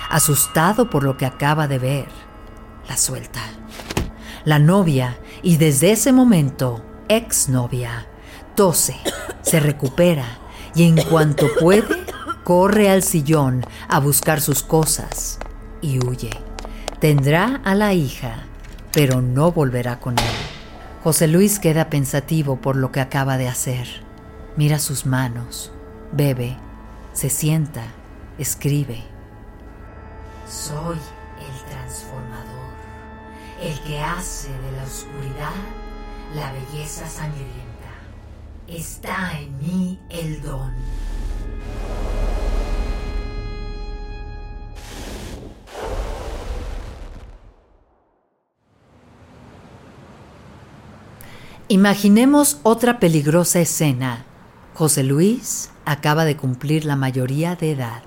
Asustado 0.08 0.88
por 0.88 1.04
lo 1.04 1.18
que 1.18 1.26
acaba 1.26 1.68
de 1.68 1.78
ver, 1.78 2.08
la 2.88 2.96
suelta. 2.96 3.42
La 4.46 4.58
novia, 4.58 5.18
y 5.42 5.58
desde 5.58 5.92
ese 5.92 6.12
momento, 6.12 6.82
exnovia, 7.08 8.06
tose, 8.56 8.96
se 9.42 9.60
recupera 9.60 10.38
y 10.74 10.84
en 10.84 10.96
cuanto 10.96 11.46
puede, 11.60 12.11
corre 12.44 12.90
al 12.90 13.02
sillón 13.02 13.64
a 13.88 14.00
buscar 14.00 14.40
sus 14.40 14.62
cosas 14.62 15.38
y 15.80 16.04
huye. 16.04 16.30
Tendrá 17.00 17.60
a 17.64 17.74
la 17.74 17.92
hija, 17.94 18.44
pero 18.92 19.20
no 19.20 19.52
volverá 19.52 19.98
con 19.98 20.18
él. 20.18 20.24
José 21.02 21.26
Luis 21.26 21.58
queda 21.58 21.90
pensativo 21.90 22.56
por 22.56 22.76
lo 22.76 22.92
que 22.92 23.00
acaba 23.00 23.36
de 23.36 23.48
hacer. 23.48 23.88
Mira 24.56 24.78
sus 24.78 25.06
manos, 25.06 25.72
bebe, 26.12 26.56
se 27.12 27.28
sienta, 27.28 27.82
escribe. 28.38 29.02
Soy 30.48 30.96
el 30.96 31.70
transformador, 31.70 32.72
el 33.60 33.80
que 33.80 33.98
hace 34.00 34.48
de 34.48 34.72
la 34.76 34.84
oscuridad 34.84 35.52
la 36.34 36.52
belleza 36.52 37.08
sangrienta. 37.08 37.62
Está 38.68 39.38
en 39.38 39.58
mí 39.58 39.98
el 40.08 40.40
don. 40.42 40.72
Imaginemos 51.72 52.58
otra 52.64 53.00
peligrosa 53.00 53.58
escena. 53.60 54.26
José 54.74 55.04
Luis 55.04 55.70
acaba 55.86 56.26
de 56.26 56.36
cumplir 56.36 56.84
la 56.84 56.96
mayoría 56.96 57.56
de 57.56 57.72
edad 57.72 58.02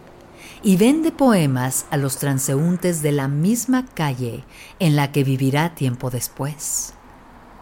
y 0.62 0.77
vende 0.77 1.12
poemas 1.12 1.88
a 1.89 1.98
los 1.98 2.17
transeúntes 2.17 3.01
de 3.01 3.12
la 3.12 3.27
misma 3.27 3.88
calle 3.88 4.43
en 4.77 4.95
la 4.95 5.12
que 5.12 5.24
vivirá 5.24 5.74
tiempo 5.74 6.12
después. 6.12 6.93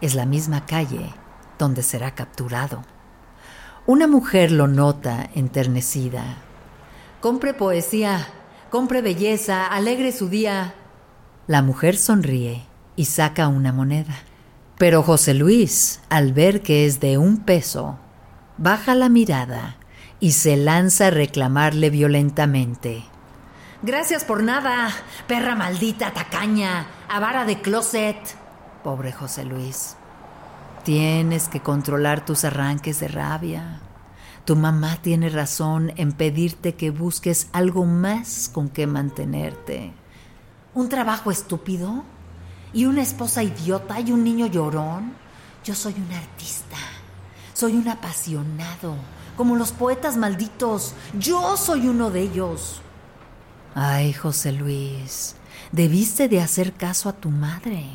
Es 0.02 0.14
la 0.14 0.26
misma 0.26 0.66
calle 0.66 1.10
donde 1.58 1.84
será 1.84 2.14
capturado. 2.14 2.84
Una 3.86 4.06
mujer 4.06 4.52
lo 4.52 4.68
nota 4.68 5.30
enternecida. 5.36 6.36
Compre 7.22 7.54
poesía, 7.54 8.28
compre 8.70 9.02
belleza, 9.02 9.68
alegre 9.68 10.12
su 10.12 10.28
día. 10.28 10.76
La 11.48 11.62
mujer 11.62 11.96
sonríe 11.96 12.66
y 12.98 13.06
saca 13.06 13.48
una 13.48 13.72
moneda. 13.72 14.18
Pero 14.84 15.02
José 15.02 15.34
Luis, 15.34 16.02
al 16.10 16.34
ver 16.34 16.62
que 16.62 16.86
es 16.86 17.00
de 17.00 17.18
un 17.18 17.38
peso, 17.38 17.98
baja 18.58 18.96
la 18.96 19.08
mirada 19.08 19.78
y 20.20 20.34
se 20.34 20.58
lanza 20.58 21.08
a 21.08 21.10
reclamarle 21.10 21.90
violentamente. 21.90 23.06
Gracias 23.82 24.26
por 24.26 24.44
nada, 24.44 24.90
perra 25.26 25.56
maldita, 25.56 26.12
tacaña, 26.12 26.86
avara 27.08 27.46
de 27.46 27.62
closet. 27.62 28.18
Pobre 28.84 29.14
José 29.14 29.46
Luis. 29.46 29.96
Tienes 30.84 31.48
que 31.48 31.62
controlar 31.62 32.26
tus 32.26 32.44
arranques 32.44 33.00
de 33.00 33.08
rabia. 33.08 33.80
Tu 34.44 34.58
mamá 34.58 34.98
tiene 35.02 35.30
razón 35.30 35.94
en 35.96 36.12
pedirte 36.12 36.76
que 36.76 36.92
busques 36.92 37.48
algo 37.54 37.86
más 37.86 38.50
con 38.54 38.68
que 38.68 38.86
mantenerte. 38.86 39.94
¿Un 40.74 40.90
trabajo 40.90 41.32
estúpido? 41.32 42.04
Y 42.74 42.86
una 42.86 43.02
esposa 43.02 43.44
idiota 43.44 44.00
y 44.00 44.12
un 44.12 44.24
niño 44.24 44.48
llorón. 44.48 45.14
Yo 45.64 45.76
soy 45.76 45.94
un 45.94 46.12
artista, 46.12 46.78
soy 47.54 47.74
un 47.74 47.88
apasionado, 47.88 48.96
como 49.38 49.56
los 49.56 49.72
poetas 49.72 50.18
malditos. 50.18 50.94
Yo 51.18 51.56
soy 51.56 51.88
uno 51.88 52.10
de 52.10 52.22
ellos. 52.22 52.82
Ay, 53.76 54.14
José 54.14 54.52
Luis, 54.52 55.36
debiste 55.72 56.28
de 56.28 56.42
hacer 56.42 56.74
caso 56.74 57.10
a 57.10 57.14
tu 57.14 57.30
madre, 57.30 57.86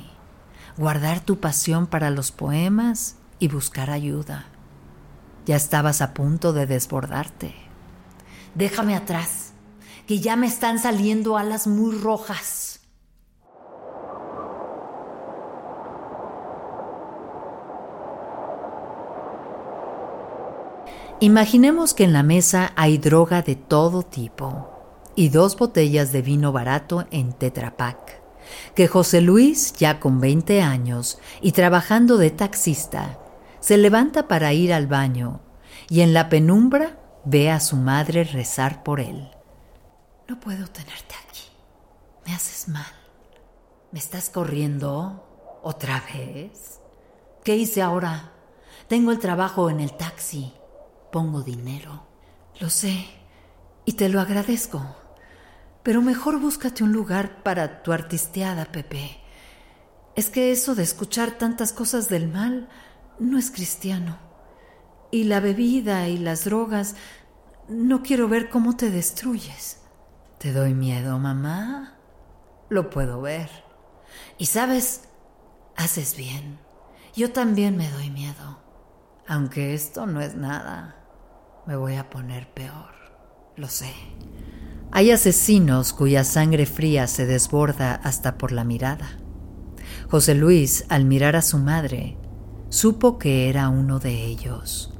guardar 0.76 1.20
tu 1.20 1.38
pasión 1.38 1.86
para 1.86 2.10
los 2.10 2.32
poemas 2.32 3.16
y 3.38 3.48
buscar 3.48 3.90
ayuda. 3.90 4.46
Ya 5.46 5.56
estabas 5.56 6.02
a 6.02 6.14
punto 6.14 6.52
de 6.52 6.66
desbordarte. 6.66 7.54
Déjame 8.54 8.96
atrás, 8.96 9.52
que 10.06 10.20
ya 10.20 10.36
me 10.36 10.46
están 10.46 10.78
saliendo 10.78 11.36
alas 11.36 11.66
muy 11.66 11.96
rojas. 11.96 12.67
Imaginemos 21.20 21.94
que 21.94 22.04
en 22.04 22.12
la 22.12 22.22
mesa 22.22 22.72
hay 22.76 22.96
droga 22.96 23.42
de 23.42 23.56
todo 23.56 24.04
tipo 24.04 25.10
y 25.16 25.30
dos 25.30 25.56
botellas 25.56 26.12
de 26.12 26.22
vino 26.22 26.52
barato 26.52 27.08
en 27.10 27.32
Tetrapac, 27.32 28.22
que 28.76 28.86
José 28.86 29.20
Luis, 29.20 29.72
ya 29.72 29.98
con 29.98 30.20
20 30.20 30.62
años 30.62 31.18
y 31.42 31.50
trabajando 31.50 32.18
de 32.18 32.30
taxista, 32.30 33.18
se 33.58 33.78
levanta 33.78 34.28
para 34.28 34.52
ir 34.52 34.72
al 34.72 34.86
baño 34.86 35.40
y 35.88 36.02
en 36.02 36.14
la 36.14 36.28
penumbra 36.28 37.00
ve 37.24 37.50
a 37.50 37.58
su 37.58 37.74
madre 37.74 38.22
rezar 38.22 38.84
por 38.84 39.00
él. 39.00 39.28
No 40.28 40.38
puedo 40.38 40.68
tenerte 40.68 41.16
aquí. 41.28 41.48
Me 42.26 42.32
haces 42.32 42.68
mal. 42.68 42.94
¿Me 43.90 43.98
estás 43.98 44.30
corriendo 44.30 45.60
otra 45.64 46.00
vez? 46.14 46.78
¿Qué 47.42 47.56
hice 47.56 47.82
ahora? 47.82 48.34
Tengo 48.86 49.10
el 49.10 49.18
trabajo 49.18 49.68
en 49.68 49.80
el 49.80 49.96
taxi. 49.96 50.54
Pongo 51.10 51.42
dinero. 51.42 52.06
Lo 52.60 52.70
sé 52.70 53.06
y 53.84 53.92
te 53.92 54.08
lo 54.08 54.20
agradezco. 54.20 54.84
Pero 55.82 56.02
mejor 56.02 56.38
búscate 56.40 56.84
un 56.84 56.92
lugar 56.92 57.42
para 57.42 57.82
tu 57.82 57.92
artisteada, 57.92 58.66
Pepe. 58.66 59.18
Es 60.16 60.28
que 60.28 60.52
eso 60.52 60.74
de 60.74 60.82
escuchar 60.82 61.38
tantas 61.38 61.72
cosas 61.72 62.08
del 62.08 62.28
mal 62.28 62.68
no 63.18 63.38
es 63.38 63.50
cristiano. 63.50 64.18
Y 65.10 65.24
la 65.24 65.40
bebida 65.40 66.08
y 66.08 66.18
las 66.18 66.44
drogas, 66.44 66.96
no 67.68 68.02
quiero 68.02 68.28
ver 68.28 68.50
cómo 68.50 68.76
te 68.76 68.90
destruyes. 68.90 69.80
¿Te 70.38 70.52
doy 70.52 70.74
miedo, 70.74 71.18
mamá? 71.18 71.94
Lo 72.68 72.90
puedo 72.90 73.22
ver. 73.22 73.48
Y 74.36 74.46
sabes, 74.46 75.04
haces 75.76 76.16
bien. 76.16 76.58
Yo 77.14 77.32
también 77.32 77.76
me 77.76 77.90
doy 77.90 78.10
miedo. 78.10 78.58
Aunque 79.26 79.74
esto 79.74 80.06
no 80.06 80.20
es 80.20 80.34
nada, 80.34 80.97
me 81.68 81.76
voy 81.76 81.96
a 81.96 82.08
poner 82.08 82.48
peor. 82.48 82.94
Lo 83.54 83.68
sé. 83.68 83.92
Hay 84.90 85.10
asesinos 85.10 85.92
cuya 85.92 86.24
sangre 86.24 86.64
fría 86.64 87.06
se 87.06 87.26
desborda 87.26 87.94
hasta 87.94 88.38
por 88.38 88.52
la 88.52 88.64
mirada. 88.64 89.18
José 90.10 90.34
Luis, 90.34 90.86
al 90.88 91.04
mirar 91.04 91.36
a 91.36 91.42
su 91.42 91.58
madre, 91.58 92.16
supo 92.70 93.18
que 93.18 93.50
era 93.50 93.68
uno 93.68 93.98
de 93.98 94.24
ellos, 94.24 94.94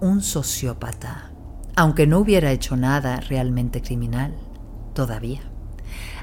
un 0.00 0.20
sociópata, 0.20 1.32
aunque 1.76 2.06
no 2.06 2.18
hubiera 2.18 2.52
hecho 2.52 2.76
nada 2.76 3.18
realmente 3.20 3.80
criminal, 3.80 4.36
todavía. 4.92 5.40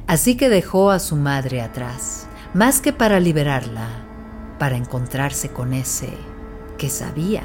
Así 0.05 0.37
que 0.37 0.49
dejó 0.49 0.91
a 0.91 0.99
su 0.99 1.15
madre 1.15 1.63
atrás, 1.63 2.27
más 2.53 2.79
que 2.79 2.93
para 2.93 3.19
liberarla, 3.19 3.87
para 4.59 4.77
encontrarse 4.77 5.49
con 5.49 5.73
ese 5.73 6.13
que 6.77 6.91
sabía 6.91 7.41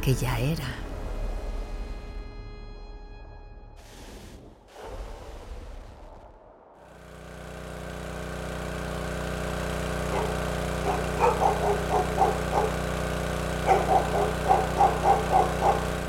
que 0.00 0.16
ya 0.16 0.40
era. 0.40 0.77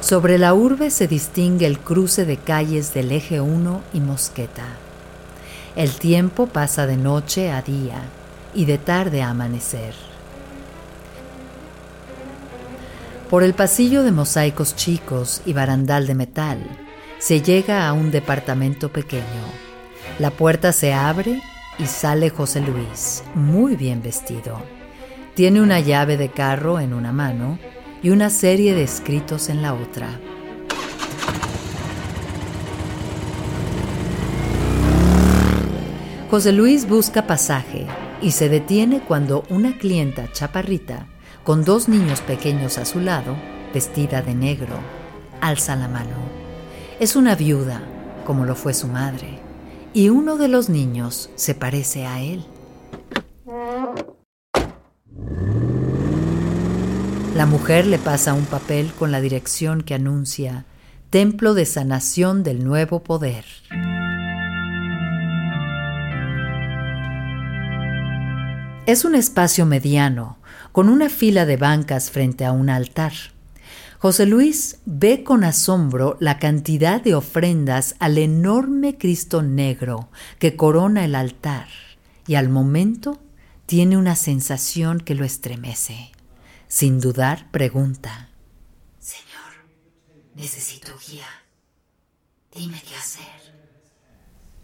Sobre 0.10 0.40
la 0.40 0.56
urbe 0.56 0.90
se 0.90 1.08
distingue 1.08 1.68
el 1.68 1.78
cruce 1.78 2.26
de 2.26 2.38
calles 2.38 2.96
del 2.96 3.12
eje 3.12 3.42
1 3.42 3.82
y 3.94 4.00
Mosqueta. 4.00 4.66
El 5.76 5.92
tiempo 5.92 6.48
pasa 6.48 6.88
de 6.88 6.98
noche 6.98 7.52
a 7.52 7.62
día 7.62 8.02
y 8.56 8.66
de 8.66 8.80
tarde 8.80 9.22
a 9.22 9.30
amanecer. 9.30 9.94
Por 13.30 13.44
el 13.44 13.54
pasillo 13.54 14.02
de 14.02 14.12
mosaicos 14.12 14.76
chicos 14.76 15.44
y 15.46 15.54
barandal 15.54 16.08
de 16.08 16.16
metal 16.16 16.58
se 17.20 17.44
llega 17.44 17.88
a 17.88 17.94
un 17.94 18.10
departamento 18.10 18.92
pequeño. 18.92 19.46
La 20.18 20.32
puerta 20.32 20.72
se 20.72 20.92
abre 20.92 21.40
y 21.78 21.86
sale 21.86 22.32
José 22.32 22.62
Luis, 22.62 23.24
muy 23.36 23.76
bien 23.76 24.02
vestido. 24.02 24.60
Tiene 25.36 25.62
una 25.62 25.80
llave 25.80 26.18
de 26.18 26.30
carro 26.30 26.80
en 26.80 26.96
una 26.96 27.12
mano 27.12 27.60
y 28.02 28.10
una 28.10 28.30
serie 28.30 28.74
de 28.74 28.84
escritos 28.84 29.50
en 29.50 29.62
la 29.62 29.74
otra. 29.74 30.08
José 36.30 36.52
Luis 36.52 36.88
busca 36.88 37.26
pasaje 37.26 37.88
y 38.22 38.32
se 38.32 38.50
detiene 38.50 39.02
cuando 39.02 39.44
una 39.50 39.78
clienta 39.78 40.32
chaparrita, 40.32 41.08
con 41.44 41.64
dos 41.64 41.90
niños 41.90 42.22
pequeños 42.22 42.78
a 42.78 42.86
su 42.86 43.00
lado, 43.00 43.36
vestida 43.74 44.22
de 44.22 44.36
negro, 44.36 44.76
alza 45.42 45.76
la 45.76 45.88
mano. 45.88 46.16
Es 47.00 47.16
una 47.16 47.34
viuda, 47.34 47.82
como 48.26 48.46
lo 48.46 48.56
fue 48.56 48.76
su 48.76 48.88
madre, 48.88 49.40
y 49.94 50.10
uno 50.10 50.38
de 50.38 50.50
los 50.50 50.70
niños 50.70 51.32
se 51.36 51.56
parece 51.56 52.06
a 52.06 52.22
él. 52.22 52.46
La 57.40 57.46
mujer 57.46 57.88
le 57.88 57.98
pasa 58.00 58.34
un 58.34 58.44
papel 58.44 58.92
con 58.92 59.14
la 59.14 59.22
dirección 59.22 59.82
que 59.82 59.94
anuncia 59.94 60.66
Templo 61.10 61.54
de 61.54 61.66
Sanación 61.66 62.44
del 62.44 62.66
Nuevo 62.66 63.02
Poder. 63.02 63.46
Es 68.86 69.06
un 69.06 69.16
espacio 69.16 69.66
mediano, 69.66 70.38
con 70.74 70.90
una 70.90 71.08
fila 71.08 71.46
de 71.46 71.56
bancas 71.56 72.12
frente 72.12 72.44
a 72.44 72.52
un 72.52 72.70
altar. 72.70 73.14
José 74.00 74.26
Luis 74.26 74.80
ve 74.84 75.24
con 75.24 75.46
asombro 75.46 76.18
la 76.20 76.40
cantidad 76.40 77.02
de 77.02 77.16
ofrendas 77.16 77.96
al 78.00 78.18
enorme 78.18 78.98
Cristo 78.98 79.44
negro 79.44 80.10
que 80.40 80.58
corona 80.58 81.06
el 81.06 81.16
altar 81.16 81.70
y 82.28 82.36
al 82.36 82.50
momento 82.50 83.18
tiene 83.66 83.96
una 83.96 84.18
sensación 84.18 85.00
que 85.00 85.16
lo 85.16 85.24
estremece. 85.24 86.12
Sin 86.70 87.02
dudar, 87.02 87.50
pregunta. 87.50 88.30
Señor, 89.00 89.66
necesito 90.36 90.92
guía. 91.00 91.26
Dime 92.54 92.80
qué 92.88 92.96
hacer. 92.96 93.26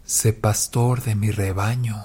Sé 0.04 0.32
pastor 0.32 1.02
de 1.02 1.16
mi 1.16 1.32
rebaño. 1.32 1.96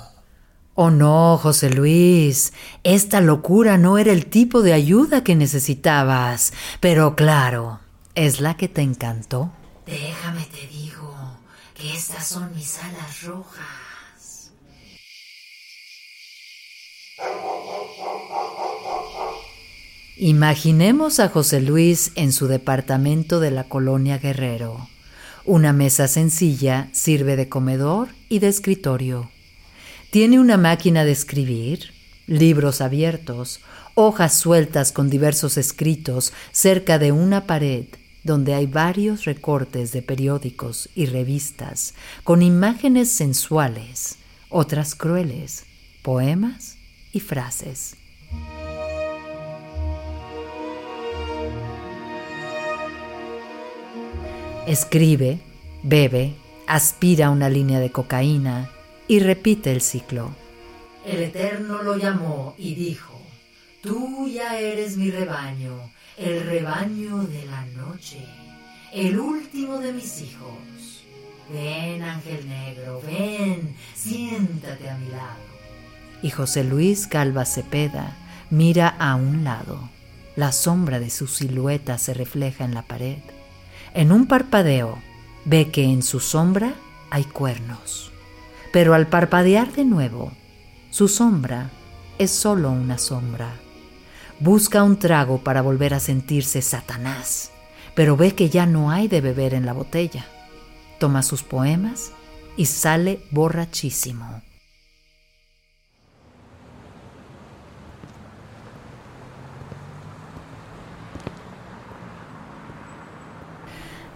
Oh 0.74 0.90
no, 0.90 1.38
José 1.38 1.70
Luis, 1.70 2.52
esta 2.84 3.22
locura 3.22 3.78
no 3.78 4.00
era 4.00 4.12
el 4.12 4.26
tipo 4.26 4.64
de 4.64 4.74
ayuda 4.74 5.24
que 5.24 5.36
necesitabas, 5.36 6.52
pero 6.80 7.16
claro, 7.16 7.80
es 8.16 8.42
la 8.42 8.58
que 8.58 8.68
te 8.68 8.82
encantó. 8.82 9.52
Déjame 9.86 10.46
te 10.46 10.66
digo 10.66 11.14
que 11.76 11.94
estas 11.94 12.26
son 12.28 12.56
mis 12.56 12.80
alas 12.80 13.22
rojas. 13.22 13.92
Imaginemos 20.17 21.19
a 21.19 21.30
José 21.30 21.62
Luis 21.62 22.12
en 22.15 22.34
su 22.34 22.47
departamento 22.47 23.39
de 23.39 23.50
la 23.50 23.63
colonia 23.63 24.17
Guerrero. 24.17 24.89
Una 25.45 25.71
mesa 25.74 26.08
sencilla 26.08 26.89
sirve 26.91 27.36
de 27.36 27.47
comedor 27.47 28.10
y 28.28 28.39
de 28.39 28.50
escritorio. 28.50 29.32
Tiene 30.12 30.39
una 30.39 30.58
máquina 30.58 31.06
de 31.06 31.13
escribir, 31.13 31.93
libros 32.28 32.82
abiertos, 32.82 33.62
hojas 33.95 34.38
sueltas 34.38 34.91
con 34.91 35.10
diversos 35.10 35.58
escritos 35.58 36.34
cerca 36.52 37.00
de 37.00 37.13
una 37.13 37.47
pared 37.47 37.86
donde 38.24 38.54
hay 38.54 38.67
varios 38.67 39.26
recortes 39.26 39.93
de 39.93 40.02
periódicos 40.02 40.89
y 40.93 41.08
revistas 41.08 41.95
con 42.24 42.41
imágenes 42.41 43.10
sensuales, 43.10 44.17
otras 44.50 44.93
crueles, 44.93 45.63
poemas 46.04 46.78
y 47.12 47.21
frases. 47.21 47.95
Escribe, 54.67 55.39
bebe, 55.82 56.36
aspira 56.67 57.32
una 57.32 57.50
línea 57.50 57.80
de 57.80 57.91
cocaína 57.91 58.69
y 59.08 59.19
repite 59.19 59.71
el 59.71 59.82
ciclo. 59.82 60.36
El 61.04 61.24
Eterno 61.24 61.82
lo 61.82 61.97
llamó 61.97 62.54
y 62.60 62.76
dijo, 62.76 63.19
Tú 63.82 64.28
ya 64.28 64.60
eres 64.60 64.97
mi 64.97 65.10
rebaño, 65.10 65.91
el 66.15 66.45
rebaño 66.45 67.24
de 67.24 67.43
la 67.47 67.65
noche, 67.65 68.24
el 68.93 69.19
último 69.19 69.80
de 69.80 69.93
mis 69.93 70.21
hijos. 70.21 71.04
Ven, 71.52 72.04
ángel 72.04 72.47
negro, 72.47 73.02
ven, 73.04 73.76
siéntate 73.95 74.91
a 74.91 74.97
mi 75.00 75.10
lado. 75.10 75.41
Y 76.21 76.30
José 76.30 76.63
Luis 76.63 77.08
Calva 77.08 77.45
Cepeda 77.45 78.15
mira 78.52 78.89
a 79.00 79.15
un 79.15 79.43
lado. 79.43 79.89
La 80.36 80.52
sombra 80.52 81.00
de 81.00 81.10
su 81.10 81.26
silueta 81.26 81.97
se 81.97 82.13
refleja 82.13 82.63
en 82.63 82.76
la 82.76 82.84
pared. 82.84 83.17
En 83.94 84.12
un 84.12 84.26
parpadeo, 84.26 85.00
ve 85.44 85.70
que 85.70 85.84
en 85.84 86.02
su 86.02 86.20
sombra 86.20 86.76
hay 87.10 87.26
cuernos. 87.26 88.12
Pero 88.72 88.94
al 88.94 89.08
parpadear 89.08 89.74
de 89.74 89.84
nuevo, 89.84 90.32
su 90.92 91.08
sombra 91.08 91.70
es 92.18 92.32
solo 92.32 92.72
una 92.72 92.98
sombra. 92.98 93.54
Busca 94.40 94.84
un 94.84 94.98
trago 94.98 95.40
para 95.40 95.62
volver 95.62 95.94
a 95.94 96.00
sentirse 96.00 96.62
Satanás, 96.62 97.52
pero 97.94 98.16
ve 98.16 98.34
que 98.34 98.50
ya 98.50 98.66
no 98.66 98.92
hay 98.92 99.08
de 99.08 99.20
beber 99.20 99.54
en 99.54 99.66
la 99.66 99.74
botella. 99.74 100.26
Toma 100.98 101.22
sus 101.22 101.44
poemas 101.44 102.12
y 102.56 102.68
sale 102.68 103.20
borrachísimo. 103.32 104.42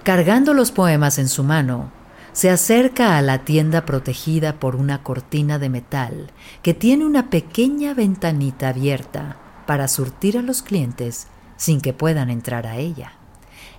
Cargando 0.05 0.53
los 0.53 0.71
poemas 0.71 1.17
en 1.17 1.27
su 1.27 1.43
mano, 1.43 1.89
se 2.31 2.51
acerca 2.51 3.17
a 3.17 3.23
la 3.23 3.39
tienda 3.39 3.87
protegida 3.87 4.59
por 4.59 4.75
una 4.75 5.01
cortina 5.01 5.57
de 5.57 5.69
metal 5.69 6.31
que 6.61 6.75
tiene 6.75 7.05
una 7.05 7.31
pequeña 7.31 7.95
ventanita 7.95 8.69
abierta 8.69 9.37
para 9.65 9.87
surtir 9.87 10.37
a 10.37 10.43
los 10.43 10.61
clientes 10.61 11.25
sin 11.57 11.81
que 11.81 11.91
puedan 11.91 12.29
entrar 12.29 12.67
a 12.67 12.75
ella. 12.77 13.13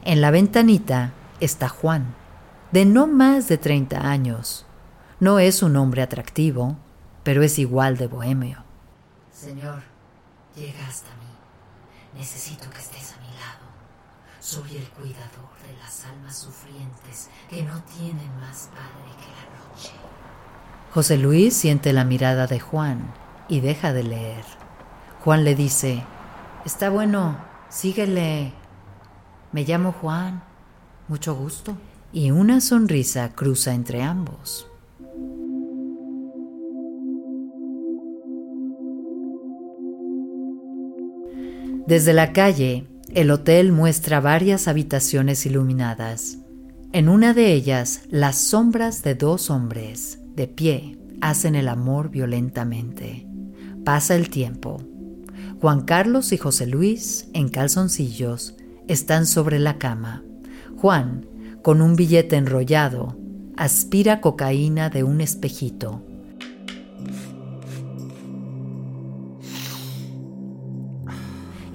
En 0.03 0.21
la 0.21 0.33
ventanita 0.33 1.13
está 1.39 1.69
Juan, 1.69 2.17
de 2.73 2.87
no 2.87 3.07
más 3.07 3.47
de 3.47 3.59
30 3.59 4.09
años. 4.09 4.67
No 5.21 5.39
es 5.39 5.63
un 5.63 5.77
hombre 5.77 6.03
atractivo, 6.03 6.77
pero 7.23 7.45
es 7.45 7.57
igual 7.61 7.99
de 7.99 8.09
bohemio. 8.09 8.65
Señor, 9.31 9.81
llega 10.57 10.89
hasta 10.89 11.11
mí. 11.11 12.19
Necesito 12.19 12.69
que 12.69 12.79
estés 12.79 13.13
a 13.13 13.21
mi 13.21 13.29
lado. 13.29 13.71
Soy 14.41 14.77
el 14.77 14.89
cuidador 14.89 15.46
almas 16.11 16.37
sufrientes 16.37 17.29
que 17.49 17.63
no 17.63 17.83
tienen 17.97 18.31
más 18.41 18.71
padre 18.75 19.11
que 19.19 19.29
la 19.33 19.71
noche. 19.71 19.93
José 20.93 21.19
Luis 21.19 21.55
siente 21.55 21.93
la 21.93 22.05
mirada 22.05 22.47
de 22.47 22.61
Juan 22.61 23.13
y 23.49 23.61
deja 23.61 23.93
de 23.93 24.03
leer. 24.03 24.45
Juan 25.25 25.45
le 25.45 25.55
dice, 25.55 26.05
Está 26.65 26.91
bueno, 26.91 27.39
síguele. 27.69 28.53
Me 29.53 29.65
llamo 29.65 29.93
Juan, 29.93 30.43
mucho 31.09 31.35
gusto. 31.35 31.77
Y 32.13 32.31
una 32.31 32.61
sonrisa 32.61 33.33
cruza 33.35 33.75
entre 33.75 34.03
ambos. 34.03 34.69
Desde 41.87 42.13
la 42.13 42.33
calle, 42.33 42.89
el 43.17 43.31
hotel 43.31 43.73
muestra 43.73 44.21
varias 44.21 44.69
habitaciones 44.69 45.47
iluminadas. 45.47 46.37
En 46.93 47.09
una 47.09 47.33
de 47.33 47.55
ellas, 47.55 48.03
las 48.11 48.37
sombras 48.37 49.03
de 49.03 49.15
dos 49.15 49.49
hombres, 49.49 50.19
de 50.35 50.47
pie, 50.49 50.99
hacen 51.23 51.55
el 51.55 51.69
amor 51.69 52.11
violentamente. 52.11 53.27
Pasa 53.87 54.17
el 54.17 54.29
tiempo. 54.29 54.83
Juan 55.63 55.87
Carlos 55.87 56.31
y 56.35 56.37
José 56.37 56.67
Luis, 56.67 57.31
en 57.33 57.49
calzoncillos, 57.49 58.55
están 58.87 59.25
sobre 59.25 59.61
la 59.61 59.79
cama. 59.79 60.23
Juan, 60.77 61.27
con 61.63 61.81
un 61.81 61.97
billete 61.97 62.37
enrollado, 62.37 63.19
aspira 63.57 64.21
cocaína 64.21 64.91
de 64.91 65.05
un 65.05 65.23
espejito. 65.23 66.05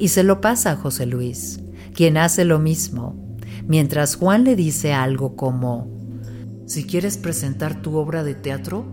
Y 0.02 0.08
se 0.08 0.24
lo 0.24 0.42
pasa 0.42 0.72
a 0.72 0.76
José 0.78 1.06
Luis, 1.06 1.60
quien 1.94 2.18
hace 2.18 2.44
lo 2.44 2.58
mismo, 2.58 3.38
mientras 3.68 4.16
Juan 4.16 4.44
le 4.44 4.56
dice 4.56 4.94
algo 4.94 5.36
como, 5.36 6.02
si 6.66 6.86
quieres 6.86 7.18
presentar 7.18 7.84
tu 7.84 7.98
obra 7.98 8.24
de 8.24 8.34
teatro, 8.34 8.84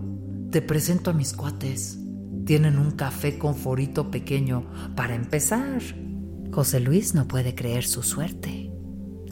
te 0.51 0.61
presento 0.61 1.11
a 1.11 1.15
mis 1.15 1.33
cuates. 1.33 1.99
Tienen 2.45 2.79
un 2.79 2.91
café 2.91 3.39
con 3.39 3.55
forito 3.55 4.11
pequeño 4.11 4.67
para 4.97 5.15
empezar. 5.15 5.81
José 6.53 6.79
Luis 6.81 7.15
no 7.15 7.27
puede 7.27 7.55
creer 7.55 7.87
su 7.87 8.03
suerte. 8.03 8.71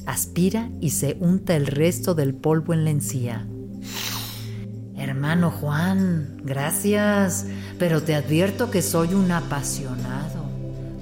Aspira 0.07 0.71
y 0.81 0.91
se 0.91 1.19
unta 1.21 1.57
el 1.57 1.67
resto 1.67 2.15
del 2.15 2.35
polvo 2.35 2.73
en 2.73 2.85
la 2.85 2.91
encía. 2.91 3.47
Hermano 4.97 5.51
Juan, 5.51 6.39
gracias, 6.43 7.45
pero 7.79 8.03
te 8.03 8.15
advierto 8.15 8.71
que 8.71 8.81
soy 8.81 9.13
un 9.13 9.31
apasionado. 9.31 10.46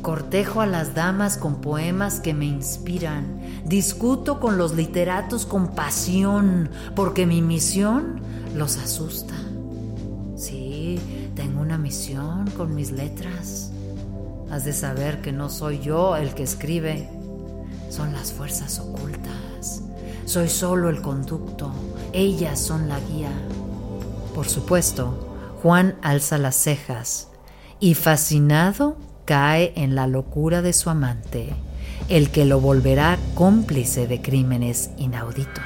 Cortejo 0.05 0.61
a 0.61 0.67
las 0.67 0.95
damas 0.95 1.39
con 1.39 1.63
poemas 1.63 2.21
que 2.21 2.35
me 2.35 2.45
inspiran. 2.45 3.41
Discuto 3.65 4.39
con 4.39 4.59
los 4.59 4.75
literatos 4.75 5.47
con 5.47 5.69
pasión, 5.69 6.69
porque 6.95 7.25
mi 7.25 7.41
misión 7.41 8.21
los 8.55 8.77
asusta. 8.77 9.33
Sí, 10.37 11.01
tengo 11.35 11.63
una 11.63 11.79
misión 11.79 12.51
con 12.51 12.75
mis 12.75 12.91
letras. 12.91 13.73
Has 14.51 14.67
de 14.67 14.75
saber 14.75 15.23
que 15.23 15.33
no 15.33 15.49
soy 15.49 15.81
yo 15.81 16.17
el 16.17 16.35
que 16.35 16.43
escribe, 16.43 17.09
son 17.89 18.13
las 18.13 18.31
fuerzas 18.31 18.79
ocultas. 18.81 19.81
Soy 20.27 20.51
solo 20.51 20.91
el 20.91 21.01
conducto, 21.01 21.73
ellas 22.13 22.61
son 22.61 22.91
la 22.91 23.01
guía. 23.01 23.33
Por 24.35 24.51
supuesto, 24.51 25.35
Juan 25.63 25.97
alza 26.03 26.37
las 26.37 26.57
cejas 26.57 27.29
y 27.81 27.95
fascinado 27.95 28.99
cae 29.25 29.73
en 29.77 29.95
la 29.95 30.07
locura 30.07 30.63
de 30.63 30.73
su 30.73 30.91
amante, 30.91 31.55
el 32.09 32.31
que 32.31 32.45
lo 32.45 32.61
volverá 32.61 33.19
cómplice 33.35 34.07
de 34.07 34.21
crímenes 34.21 34.91
inauditos. 34.99 35.65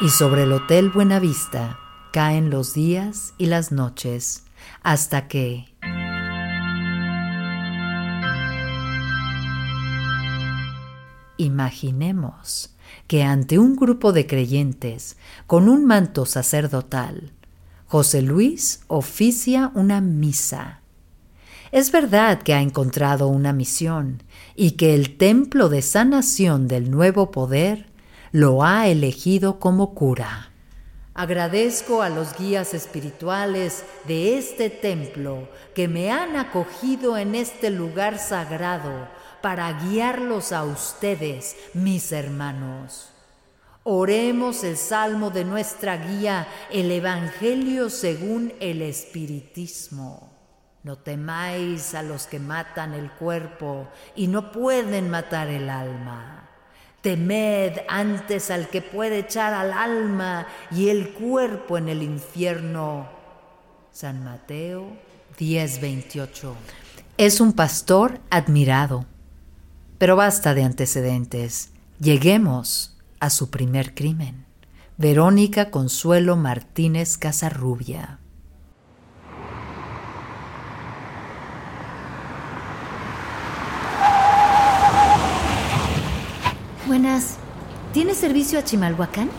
Y 0.00 0.08
sobre 0.08 0.44
el 0.44 0.52
Hotel 0.52 0.90
Buenavista 0.90 1.78
caen 2.12 2.50
los 2.50 2.74
días 2.74 3.34
y 3.38 3.46
las 3.46 3.70
noches 3.70 4.44
hasta 4.82 5.28
que... 5.28 5.66
Imaginemos 11.36 12.74
que 13.06 13.22
ante 13.22 13.58
un 13.58 13.76
grupo 13.76 14.12
de 14.12 14.26
creyentes 14.26 15.16
con 15.46 15.68
un 15.68 15.86
manto 15.86 16.26
sacerdotal, 16.26 17.32
José 17.90 18.22
Luis 18.22 18.84
oficia 18.86 19.72
una 19.74 20.00
misa. 20.00 20.80
Es 21.72 21.90
verdad 21.90 22.40
que 22.40 22.54
ha 22.54 22.62
encontrado 22.62 23.26
una 23.26 23.52
misión 23.52 24.22
y 24.54 24.72
que 24.72 24.94
el 24.94 25.16
templo 25.16 25.68
de 25.68 25.82
sanación 25.82 26.68
del 26.68 26.88
nuevo 26.88 27.32
poder 27.32 27.86
lo 28.30 28.62
ha 28.62 28.86
elegido 28.86 29.58
como 29.58 29.92
cura. 29.92 30.52
Agradezco 31.14 32.02
a 32.02 32.10
los 32.10 32.38
guías 32.38 32.74
espirituales 32.74 33.82
de 34.06 34.38
este 34.38 34.70
templo 34.70 35.48
que 35.74 35.88
me 35.88 36.12
han 36.12 36.36
acogido 36.36 37.18
en 37.18 37.34
este 37.34 37.70
lugar 37.70 38.20
sagrado 38.20 39.08
para 39.42 39.72
guiarlos 39.72 40.52
a 40.52 40.62
ustedes, 40.62 41.56
mis 41.74 42.12
hermanos. 42.12 43.10
Oremos 43.82 44.62
el 44.62 44.76
salmo 44.76 45.30
de 45.30 45.44
nuestra 45.44 45.96
guía, 45.96 46.46
el 46.70 46.90
Evangelio 46.90 47.88
según 47.88 48.52
el 48.60 48.82
Espiritismo. 48.82 50.30
No 50.82 50.96
temáis 50.96 51.94
a 51.94 52.02
los 52.02 52.26
que 52.26 52.38
matan 52.38 52.92
el 52.92 53.10
cuerpo 53.12 53.88
y 54.14 54.26
no 54.26 54.52
pueden 54.52 55.08
matar 55.10 55.48
el 55.48 55.70
alma. 55.70 56.48
Temed 57.00 57.80
antes 57.88 58.50
al 58.50 58.68
que 58.68 58.82
puede 58.82 59.20
echar 59.20 59.54
al 59.54 59.72
alma 59.72 60.46
y 60.70 60.90
el 60.90 61.14
cuerpo 61.14 61.78
en 61.78 61.88
el 61.88 62.02
infierno. 62.02 63.08
San 63.92 64.22
Mateo 64.22 64.88
10:28. 65.38 66.54
Es 67.16 67.40
un 67.40 67.54
pastor 67.54 68.20
admirado. 68.28 69.06
Pero 69.96 70.16
basta 70.16 70.54
de 70.54 70.64
antecedentes. 70.64 71.70
Lleguemos 71.98 72.99
a 73.20 73.30
su 73.30 73.50
primer 73.50 73.94
crimen. 73.94 74.46
Verónica 74.96 75.70
Consuelo 75.70 76.36
Martínez 76.36 77.16
Casarrubia. 77.16 78.18
Buenas. 86.86 87.38
¿Tiene 87.92 88.14
servicio 88.14 88.58
a 88.58 88.64
Chimalhuacán? 88.64 89.30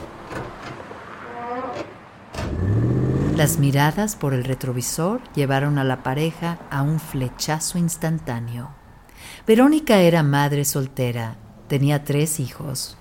Las 3.35 3.57
miradas 3.57 4.15
por 4.15 4.33
el 4.33 4.43
retrovisor 4.43 5.21
llevaron 5.33 5.77
a 5.77 5.83
la 5.83 6.03
pareja 6.03 6.59
a 6.69 6.81
un 6.81 6.99
flechazo 6.99 7.77
instantáneo. 7.77 8.69
Verónica 9.47 9.99
era 9.99 10.21
madre 10.21 10.63
soltera, 10.63 11.37
tenía 11.67 12.03
tres 12.03 12.39
hijos. 12.39 12.97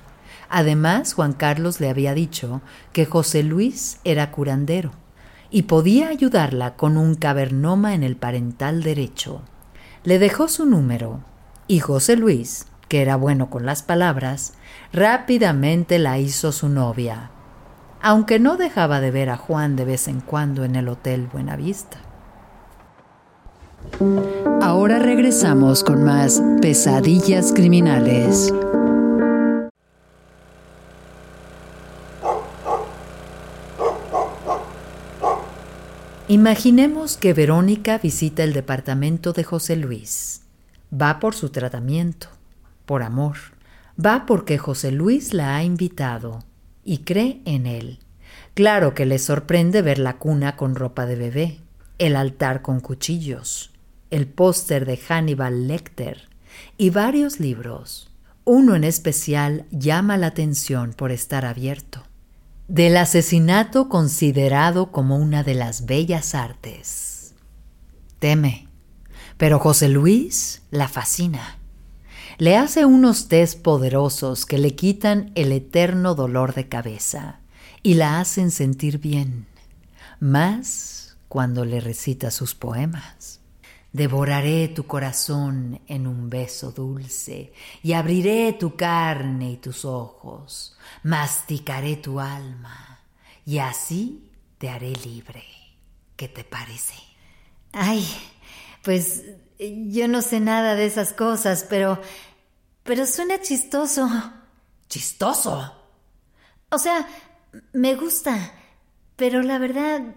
Además, 0.50 1.14
Juan 1.14 1.32
Carlos 1.32 1.80
le 1.80 1.88
había 1.88 2.12
dicho 2.12 2.60
que 2.92 3.06
José 3.06 3.44
Luis 3.44 4.00
era 4.02 4.32
curandero 4.32 4.90
y 5.48 5.62
podía 5.62 6.08
ayudarla 6.08 6.76
con 6.76 6.96
un 6.96 7.14
cavernoma 7.14 7.94
en 7.94 8.02
el 8.02 8.16
parental 8.16 8.82
derecho. 8.82 9.42
Le 10.02 10.18
dejó 10.18 10.48
su 10.48 10.66
número 10.66 11.20
y 11.68 11.78
José 11.78 12.16
Luis, 12.16 12.66
que 12.88 13.00
era 13.00 13.14
bueno 13.14 13.48
con 13.48 13.64
las 13.64 13.84
palabras, 13.84 14.54
rápidamente 14.92 16.00
la 16.00 16.18
hizo 16.18 16.50
su 16.50 16.68
novia, 16.68 17.30
aunque 18.02 18.40
no 18.40 18.56
dejaba 18.56 19.00
de 19.00 19.12
ver 19.12 19.30
a 19.30 19.36
Juan 19.36 19.76
de 19.76 19.84
vez 19.84 20.08
en 20.08 20.20
cuando 20.20 20.64
en 20.64 20.74
el 20.74 20.88
Hotel 20.88 21.28
Buenavista. 21.32 21.98
Ahora 24.60 24.98
regresamos 24.98 25.84
con 25.84 26.02
más 26.04 26.42
pesadillas 26.60 27.52
criminales. 27.52 28.52
Imaginemos 36.31 37.16
que 37.16 37.35
Verónica 37.35 37.99
visita 37.99 38.45
el 38.45 38.53
departamento 38.53 39.33
de 39.33 39.43
José 39.43 39.75
Luis. 39.75 40.43
Va 40.95 41.19
por 41.19 41.35
su 41.35 41.49
tratamiento, 41.49 42.29
por 42.87 43.03
amor. 43.03 43.37
Va 43.99 44.27
porque 44.27 44.57
José 44.57 44.93
Luis 44.93 45.35
la 45.35 45.57
ha 45.57 45.64
invitado 45.64 46.45
y 46.85 46.99
cree 46.99 47.43
en 47.47 47.66
él. 47.66 47.99
Claro 48.55 48.95
que 48.95 49.07
le 49.07 49.19
sorprende 49.19 49.83
ver 49.83 49.99
la 49.99 50.19
cuna 50.19 50.55
con 50.55 50.77
ropa 50.77 51.05
de 51.05 51.16
bebé, 51.16 51.59
el 51.99 52.14
altar 52.14 52.62
con 52.62 52.79
cuchillos, 52.79 53.73
el 54.12 54.29
póster 54.29 54.87
de 54.87 54.99
Hannibal 54.99 55.66
Lecter 55.66 56.29
y 56.77 56.90
varios 56.90 57.40
libros. 57.40 58.09
Uno 58.45 58.77
en 58.77 58.85
especial 58.85 59.66
llama 59.73 60.16
la 60.16 60.29
atención 60.29 60.93
por 60.93 61.11
estar 61.11 61.45
abierto 61.45 62.05
del 62.70 62.96
asesinato 62.98 63.88
considerado 63.88 64.92
como 64.92 65.16
una 65.16 65.42
de 65.42 65.54
las 65.54 65.87
bellas 65.87 66.37
artes. 66.37 67.35
Teme, 68.20 68.68
pero 69.37 69.59
José 69.59 69.88
Luis 69.88 70.62
la 70.70 70.87
fascina. 70.87 71.59
Le 72.38 72.56
hace 72.56 72.85
unos 72.85 73.26
test 73.26 73.61
poderosos 73.61 74.46
que 74.46 74.56
le 74.56 74.76
quitan 74.76 75.33
el 75.35 75.50
eterno 75.50 76.14
dolor 76.14 76.54
de 76.54 76.68
cabeza 76.68 77.40
y 77.83 77.94
la 77.94 78.20
hacen 78.20 78.52
sentir 78.52 78.98
bien, 78.98 79.46
más 80.20 81.16
cuando 81.26 81.64
le 81.64 81.80
recita 81.80 82.30
sus 82.30 82.54
poemas. 82.54 83.39
Devoraré 83.92 84.68
tu 84.68 84.87
corazón 84.87 85.81
en 85.88 86.07
un 86.07 86.31
beso 86.31 86.70
dulce 86.70 87.53
y 87.83 87.92
abriré 87.92 88.53
tu 88.53 88.76
carne 88.76 89.53
y 89.53 89.57
tus 89.57 89.85
ojos, 89.85 90.76
masticaré 91.03 91.96
tu 91.96 92.20
alma 92.20 93.00
y 93.44 93.59
así 93.59 94.31
te 94.59 94.68
haré 94.68 94.92
libre. 94.92 95.42
¿Qué 96.14 96.29
te 96.29 96.44
parece? 96.44 96.94
Ay, 97.72 98.07
pues 98.83 99.24
yo 99.59 100.07
no 100.07 100.22
sé 100.22 100.38
nada 100.38 100.74
de 100.74 100.87
esas 100.87 101.12
cosas, 101.12 101.66
pero... 101.68 102.00
pero 102.85 103.07
suena 103.07 103.40
chistoso. 103.40 104.09
¿Chistoso? 104.88 105.74
O 106.70 106.79
sea, 106.79 107.09
me 107.72 107.94
gusta, 107.96 108.53
pero 109.16 109.42
la 109.42 109.59
verdad 109.59 110.14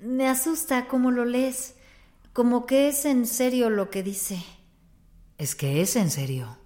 me 0.00 0.28
asusta 0.28 0.88
cómo 0.88 1.10
lo 1.10 1.24
lees. 1.24 1.76
Como 2.32 2.64
que 2.64 2.88
es 2.88 3.04
en 3.04 3.26
serio 3.26 3.68
lo 3.68 3.90
que 3.90 4.02
dice. 4.02 4.42
Es 5.36 5.54
que 5.54 5.82
es 5.82 5.96
en 5.96 6.10
serio. 6.10 6.56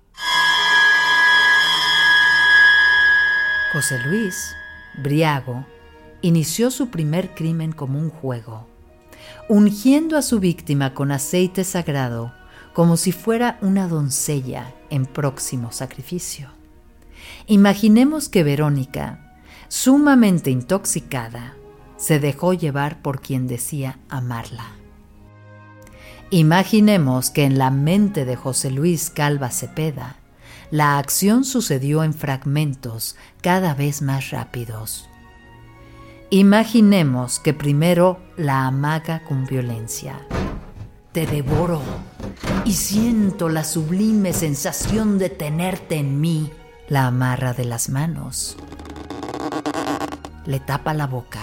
José 3.72 3.98
Luis, 4.07 4.55
briago, 5.02 5.66
inició 6.22 6.70
su 6.70 6.90
primer 6.90 7.35
crimen 7.35 7.72
como 7.72 7.98
un 7.98 8.11
juego, 8.11 8.68
ungiendo 9.48 10.16
a 10.16 10.22
su 10.22 10.38
víctima 10.38 10.94
con 10.94 11.11
aceite 11.11 11.64
sagrado 11.64 12.33
como 12.72 12.96
si 12.96 13.11
fuera 13.11 13.59
una 13.61 13.88
doncella 13.88 14.72
en 14.88 15.05
próximo 15.05 15.72
sacrificio. 15.72 16.48
Imaginemos 17.48 18.29
que 18.29 18.44
Verónica, 18.44 19.35
sumamente 19.66 20.50
intoxicada, 20.50 21.57
se 21.96 22.20
dejó 22.20 22.52
llevar 22.52 23.02
por 23.02 23.20
quien 23.20 23.48
decía 23.48 23.98
amarla. 24.09 24.76
Imaginemos 26.31 27.31
que 27.31 27.45
en 27.45 27.57
la 27.57 27.71
mente 27.71 28.25
de 28.25 28.35
José 28.35 28.71
Luis 28.71 29.11
Calva 29.11 29.51
Cepeda, 29.51 30.17
la 30.73 30.99
acción 30.99 31.45
sucedió 31.45 32.03
en 32.03 32.15
fragmentos 32.15 33.17
cada 33.41 33.75
vez 33.75 34.03
más 34.03 34.31
rápidos. 34.31 35.09
Imaginemos 36.31 37.39
que 37.39 37.55
primero 37.55 38.19
la 38.37 38.67
amaga 38.67 39.23
con 39.23 39.47
violencia. 39.47 40.19
Te 41.12 41.27
devoro 41.27 41.81
y 42.65 42.73
siento 42.73 43.49
la 43.49 43.62
sublime 43.62 44.33
sensación 44.33 45.19
de 45.19 45.31
tenerte 45.31 45.95
en 45.95 46.21
mí. 46.21 46.51
La 46.89 47.07
amarra 47.07 47.53
de 47.53 47.65
las 47.65 47.89
manos. 47.89 48.57
Le 50.45 50.59
tapa 50.59 50.93
la 50.93 51.07
boca. 51.07 51.43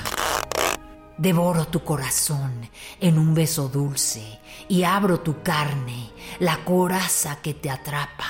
Devoro 1.17 1.67
tu 1.67 1.83
corazón 1.83 2.69
en 2.99 3.19
un 3.19 3.35
beso 3.35 3.69
dulce 3.69 4.39
y 4.67 4.83
abro 4.83 5.19
tu 5.19 5.43
carne, 5.43 6.09
la 6.39 6.65
coraza 6.65 7.35
que 7.35 7.53
te 7.53 7.69
atrapa. 7.69 8.25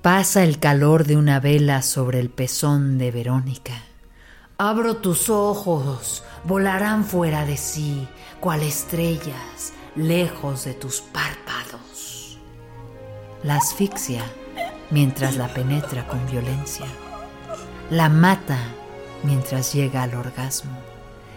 Pasa 0.00 0.44
el 0.44 0.60
calor 0.60 1.06
de 1.06 1.16
una 1.16 1.40
vela 1.40 1.82
sobre 1.82 2.20
el 2.20 2.30
pezón 2.30 2.98
de 2.98 3.10
Verónica. 3.10 3.72
Abro 4.58 4.98
tus 4.98 5.28
ojos, 5.28 6.22
volarán 6.44 7.04
fuera 7.04 7.44
de 7.44 7.56
sí, 7.56 8.06
cual 8.38 8.62
estrellas, 8.62 9.72
lejos 9.96 10.66
de 10.66 10.74
tus 10.74 11.00
párpados. 11.00 12.38
La 13.42 13.56
asfixia 13.56 14.22
mientras 14.90 15.36
la 15.36 15.48
penetra 15.52 16.06
con 16.06 16.24
violencia. 16.30 16.86
La 17.90 18.08
mata 18.08 18.58
mientras 19.24 19.72
llega 19.72 20.04
al 20.04 20.14
orgasmo 20.14 20.83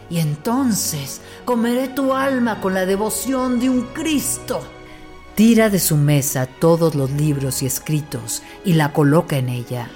y 0.10 0.20
entonces 0.20 1.22
comeré 1.46 1.89
tu 1.89 2.13
alma 2.13 2.62
con 2.62 2.74
la 2.74 2.86
devoción 2.86 3.60
de 3.60 3.70
un 3.70 3.82
Cristo. 3.88 4.62
Tira 5.36 5.70
de 5.70 5.80
su 5.80 5.98
mesa 5.98 6.48
todos 6.48 6.96
los 6.96 7.12
libros 7.12 7.62
y 7.62 7.65
escritos 7.65 8.41
y 8.65 8.74
la 8.74 8.93
coloca 8.93 9.38
en 9.38 9.50
ella. 9.50 9.89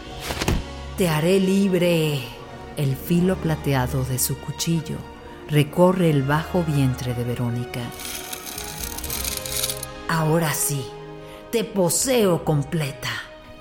Te 0.98 1.10
haré 1.10 1.40
libre. 1.40 2.22
El 2.78 2.96
filo 2.96 3.36
plateado 3.38 4.04
de 4.06 4.20
su 4.20 4.38
cuchillo 4.38 4.98
recorre 5.50 6.10
el 6.10 6.24
bajo 6.24 6.64
vientre 6.64 7.14
de 7.14 7.24
Verónica. 7.24 7.82
Ahora 10.08 10.54
sí, 10.54 10.86
te 11.52 11.64
poseo 11.64 12.46
completa. 12.46 13.10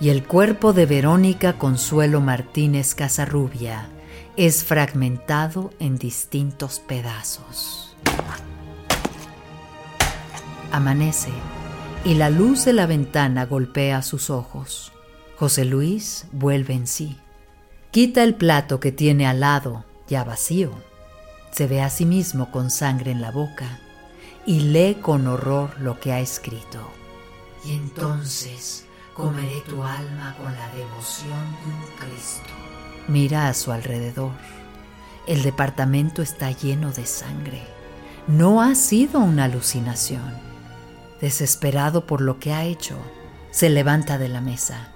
Y 0.00 0.08
el 0.08 0.26
cuerpo 0.26 0.72
de 0.72 0.86
Verónica 0.86 1.58
Consuelo 1.58 2.20
Martínez 2.20 2.94
Casarrubia 2.94 3.88
es 4.36 4.64
fragmentado 4.64 5.70
en 5.78 5.98
distintos 5.98 6.80
pedazos. 6.80 7.96
Amanece 10.72 11.30
y 12.04 12.14
la 12.14 12.30
luz 12.30 12.64
de 12.64 12.72
la 12.72 12.86
ventana 12.86 13.44
golpea 13.46 14.02
sus 14.02 14.30
ojos. 14.30 14.92
José 15.36 15.64
Luis 15.64 16.26
vuelve 16.32 16.74
en 16.74 16.86
sí. 16.86 17.18
Quita 17.90 18.22
el 18.22 18.34
plato 18.34 18.78
que 18.78 18.92
tiene 18.92 19.26
al 19.26 19.40
lado, 19.40 19.84
ya 20.08 20.22
vacío. 20.24 20.72
Se 21.50 21.66
ve 21.66 21.82
a 21.82 21.90
sí 21.90 22.06
mismo 22.06 22.50
con 22.50 22.70
sangre 22.70 23.10
en 23.10 23.20
la 23.20 23.32
boca 23.32 23.80
y 24.46 24.60
lee 24.60 24.98
con 25.00 25.26
horror 25.26 25.78
lo 25.80 25.98
que 25.98 26.12
ha 26.12 26.20
escrito. 26.20 26.78
Y 27.64 27.72
entonces 27.72 28.84
comeré 29.14 29.60
tu 29.68 29.82
alma 29.82 30.36
con 30.36 30.52
la 30.52 30.68
devoción 30.72 31.56
de 31.64 31.70
un 31.72 31.96
Cristo. 31.98 32.69
Mira 33.08 33.48
a 33.48 33.54
su 33.54 33.72
alrededor. 33.72 34.32
El 35.26 35.42
departamento 35.42 36.22
está 36.22 36.50
lleno 36.50 36.92
de 36.92 37.06
sangre. 37.06 37.62
No 38.26 38.62
ha 38.62 38.74
sido 38.74 39.20
una 39.20 39.44
alucinación. 39.44 40.34
Desesperado 41.20 42.06
por 42.06 42.20
lo 42.20 42.38
que 42.38 42.52
ha 42.52 42.64
hecho, 42.64 42.96
se 43.50 43.68
levanta 43.68 44.18
de 44.18 44.28
la 44.28 44.40
mesa. 44.40 44.88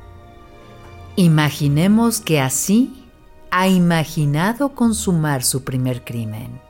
Imaginemos 1.17 2.21
que 2.21 2.41
así 2.41 3.05
ha 3.51 3.69
imaginado 3.69 4.75
consumar 4.75 5.45
su 5.45 5.63
primer 5.63 6.05
crimen. 6.05 6.61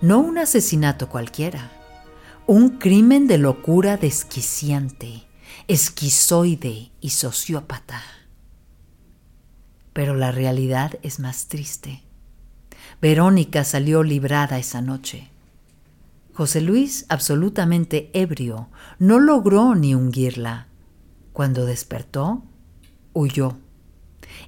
No 0.00 0.18
un 0.18 0.36
asesinato 0.36 1.08
cualquiera, 1.08 1.70
un 2.46 2.78
crimen 2.78 3.26
de 3.26 3.38
locura 3.38 3.96
desquiciante, 3.96 5.24
esquizoide 5.66 6.90
y 7.00 7.10
sociópata. 7.10 8.02
Pero 9.94 10.14
la 10.14 10.30
realidad 10.30 10.98
es 11.02 11.18
más 11.18 11.46
triste. 11.46 12.02
Verónica 13.00 13.64
salió 13.64 14.02
librada 14.02 14.58
esa 14.58 14.82
noche. 14.82 15.30
José 16.34 16.60
Luis, 16.60 17.06
absolutamente 17.08 18.10
ebrio, 18.12 18.68
no 18.98 19.20
logró 19.20 19.74
ni 19.74 19.94
hundirla. 19.94 20.66
Cuando 21.32 21.64
despertó, 21.64 22.42
huyó. 23.12 23.56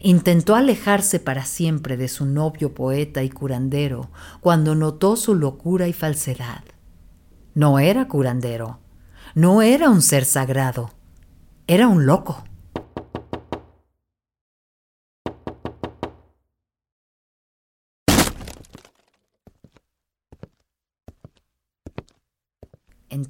Intentó 0.01 0.57
alejarse 0.57 1.21
para 1.21 1.45
siempre 1.45 1.97
de 1.97 2.09
su 2.09 2.27
novio 2.27 2.75
poeta 2.75 3.23
y 3.23 3.31
curandero 3.31 4.11
cuando 4.41 4.75
notó 4.75 5.17
su 5.17 5.35
locura 5.35 5.87
y 5.89 5.93
falsedad. 5.93 6.65
No 7.55 7.79
era 7.79 8.09
curandero, 8.09 8.81
no 9.35 9.63
era 9.63 9.89
un 9.89 10.03
ser 10.03 10.25
sagrado, 10.25 10.91
era 11.67 11.89
un 11.89 12.05
loco. 12.05 12.45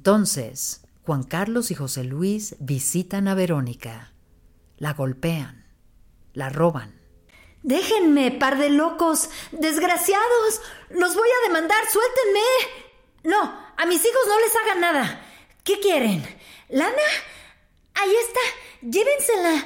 Entonces, 0.07 0.85
Juan 1.03 1.23
Carlos 1.23 1.69
y 1.69 1.75
José 1.75 2.05
Luis 2.05 2.55
visitan 2.59 3.27
a 3.27 3.35
Verónica. 3.35 4.13
La 4.77 4.93
golpean, 4.93 5.65
la 6.31 6.47
roban. 6.47 6.97
Déjenme, 7.61 8.31
par 8.31 8.57
de 8.57 8.69
locos, 8.69 9.29
desgraciados. 9.51 10.61
Los 10.91 11.13
voy 11.13 11.27
a 11.27 11.47
demandar, 11.49 11.83
suéltenme. 11.91 12.39
No, 13.25 13.53
a 13.75 13.85
mis 13.85 13.99
hijos 13.99 14.21
no 14.29 14.39
les 14.39 14.55
hagan 14.55 14.79
nada. 14.79 15.21
¿Qué 15.65 15.81
quieren? 15.81 16.23
¿Lana? 16.69 16.95
Ahí 17.95 18.13
está, 18.25 18.89
llévensela. 18.89 19.59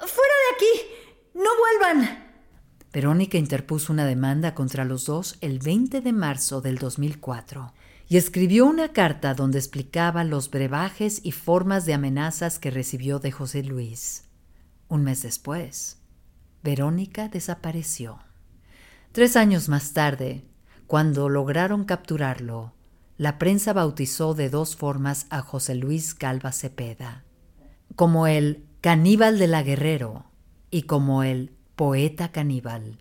Fuera 0.00 0.34
de 0.42 0.56
aquí. 0.56 0.90
No 1.34 1.50
vuelvan. 1.56 2.34
Verónica 2.92 3.38
interpuso 3.38 3.92
una 3.92 4.06
demanda 4.06 4.56
contra 4.56 4.84
los 4.84 5.06
dos 5.06 5.36
el 5.40 5.60
20 5.60 6.00
de 6.00 6.12
marzo 6.12 6.60
del 6.60 6.78
2004 6.78 7.72
y 8.14 8.16
escribió 8.16 8.66
una 8.66 8.92
carta 8.92 9.34
donde 9.34 9.58
explicaba 9.58 10.22
los 10.22 10.48
brebajes 10.48 11.20
y 11.24 11.32
formas 11.32 11.84
de 11.84 11.94
amenazas 11.94 12.60
que 12.60 12.70
recibió 12.70 13.18
de 13.18 13.32
José 13.32 13.64
Luis. 13.64 14.22
Un 14.86 15.02
mes 15.02 15.22
después, 15.22 15.98
Verónica 16.62 17.26
desapareció. 17.28 18.20
Tres 19.10 19.34
años 19.34 19.68
más 19.68 19.94
tarde, 19.94 20.44
cuando 20.86 21.28
lograron 21.28 21.82
capturarlo, 21.82 22.72
la 23.16 23.36
prensa 23.36 23.72
bautizó 23.72 24.34
de 24.34 24.48
dos 24.48 24.76
formas 24.76 25.26
a 25.30 25.40
José 25.40 25.74
Luis 25.74 26.14
Calva 26.14 26.52
Cepeda, 26.52 27.24
como 27.96 28.28
el 28.28 28.64
caníbal 28.80 29.40
de 29.40 29.48
la 29.48 29.64
Guerrero 29.64 30.26
y 30.70 30.82
como 30.82 31.24
el 31.24 31.50
poeta 31.74 32.30
caníbal. 32.30 33.00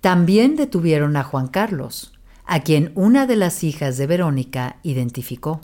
También 0.00 0.56
detuvieron 0.56 1.18
a 1.18 1.22
Juan 1.22 1.48
Carlos, 1.48 2.17
a 2.48 2.60
quien 2.60 2.92
una 2.94 3.26
de 3.26 3.36
las 3.36 3.62
hijas 3.62 3.98
de 3.98 4.06
Verónica 4.06 4.76
identificó. 4.82 5.60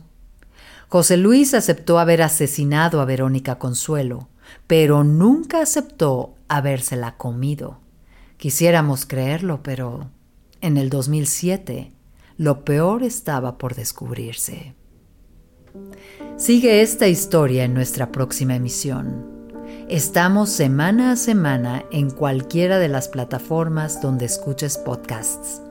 José 0.89 1.17
Luis 1.17 1.55
aceptó 1.55 1.99
haber 1.99 2.21
asesinado 2.23 3.01
a 3.01 3.07
Verónica 3.07 3.59
Consuelo, 3.59 4.29
pero 4.67 5.03
nunca 5.03 5.63
aceptó 5.63 6.35
habérsela 6.47 7.17
comido. 7.17 7.81
Quisiéramos 8.37 9.07
creerlo, 9.07 9.63
pero 9.63 10.11
en 10.61 10.77
el 10.77 10.91
2007 10.91 11.91
lo 12.37 12.67
peor 12.67 13.03
estaba 13.03 13.57
por 13.57 13.75
descubrirse. 13.75 14.75
Sigue 16.37 16.83
esta 16.83 17.09
historia 17.09 17.65
en 17.65 17.73
nuestra 17.73 18.13
próxima 18.13 18.57
emisión. 18.57 19.25
Estamos 19.89 20.51
semana 20.51 21.13
a 21.13 21.17
semana 21.17 21.85
en 21.91 22.11
cualquiera 22.11 22.79
de 22.79 22.89
las 22.89 23.09
plataformas 23.09 24.03
donde 24.03 24.27
escuches 24.27 24.77
podcasts. 24.77 25.64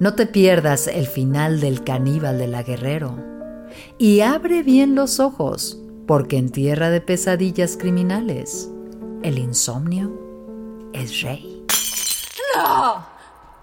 No 0.00 0.14
te 0.14 0.26
pierdas 0.26 0.86
el 0.86 1.06
final 1.06 1.60
del 1.60 1.84
caníbal 1.84 2.38
de 2.38 2.48
la 2.48 2.62
Guerrero. 2.62 3.16
Y 3.98 4.20
abre 4.20 4.62
bien 4.62 4.94
los 4.94 5.20
ojos, 5.20 5.78
porque 6.06 6.36
en 6.38 6.50
tierra 6.50 6.90
de 6.90 7.00
pesadillas 7.00 7.76
criminales, 7.76 8.70
el 9.22 9.38
insomnio 9.38 10.12
es 10.92 11.20
rey. 11.22 11.64
¡No! 12.56 13.06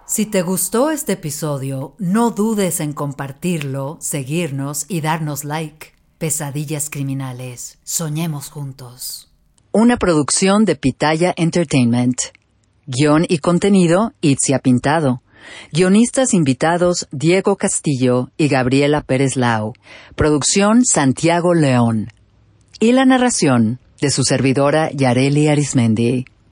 Si 0.07 0.27
te 0.27 0.43
gustó 0.43 0.91
este 0.91 1.13
episodio, 1.13 1.95
no 1.97 2.29
dudes 2.29 2.79
en 2.79 2.93
compartirlo, 2.93 3.97
seguirnos 3.99 4.85
y 4.87 5.01
darnos 5.01 5.43
like. 5.43 5.93
Pesadillas 6.19 6.89
criminales. 6.89 7.79
Soñemos 7.83 8.49
juntos. 8.49 9.31
Una 9.71 9.97
producción 9.97 10.63
de 10.63 10.75
Pitaya 10.75 11.33
Entertainment. 11.35 12.17
Guión 12.85 13.25
y 13.27 13.39
contenido, 13.39 14.13
Itzia 14.21 14.59
Pintado. 14.59 15.23
Guionistas 15.71 16.33
invitados 16.33 17.07
Diego 17.11 17.55
Castillo 17.55 18.29
y 18.37 18.47
Gabriela 18.47 19.01
Pérez 19.01 19.35
Lau. 19.35 19.73
Producción 20.15 20.85
Santiago 20.85 21.53
León. 21.53 22.09
Y 22.79 22.91
la 22.91 23.05
narración 23.05 23.79
de 24.01 24.11
su 24.11 24.23
servidora 24.23 24.91
Yareli 24.91 25.47
Arismendi. 25.47 26.25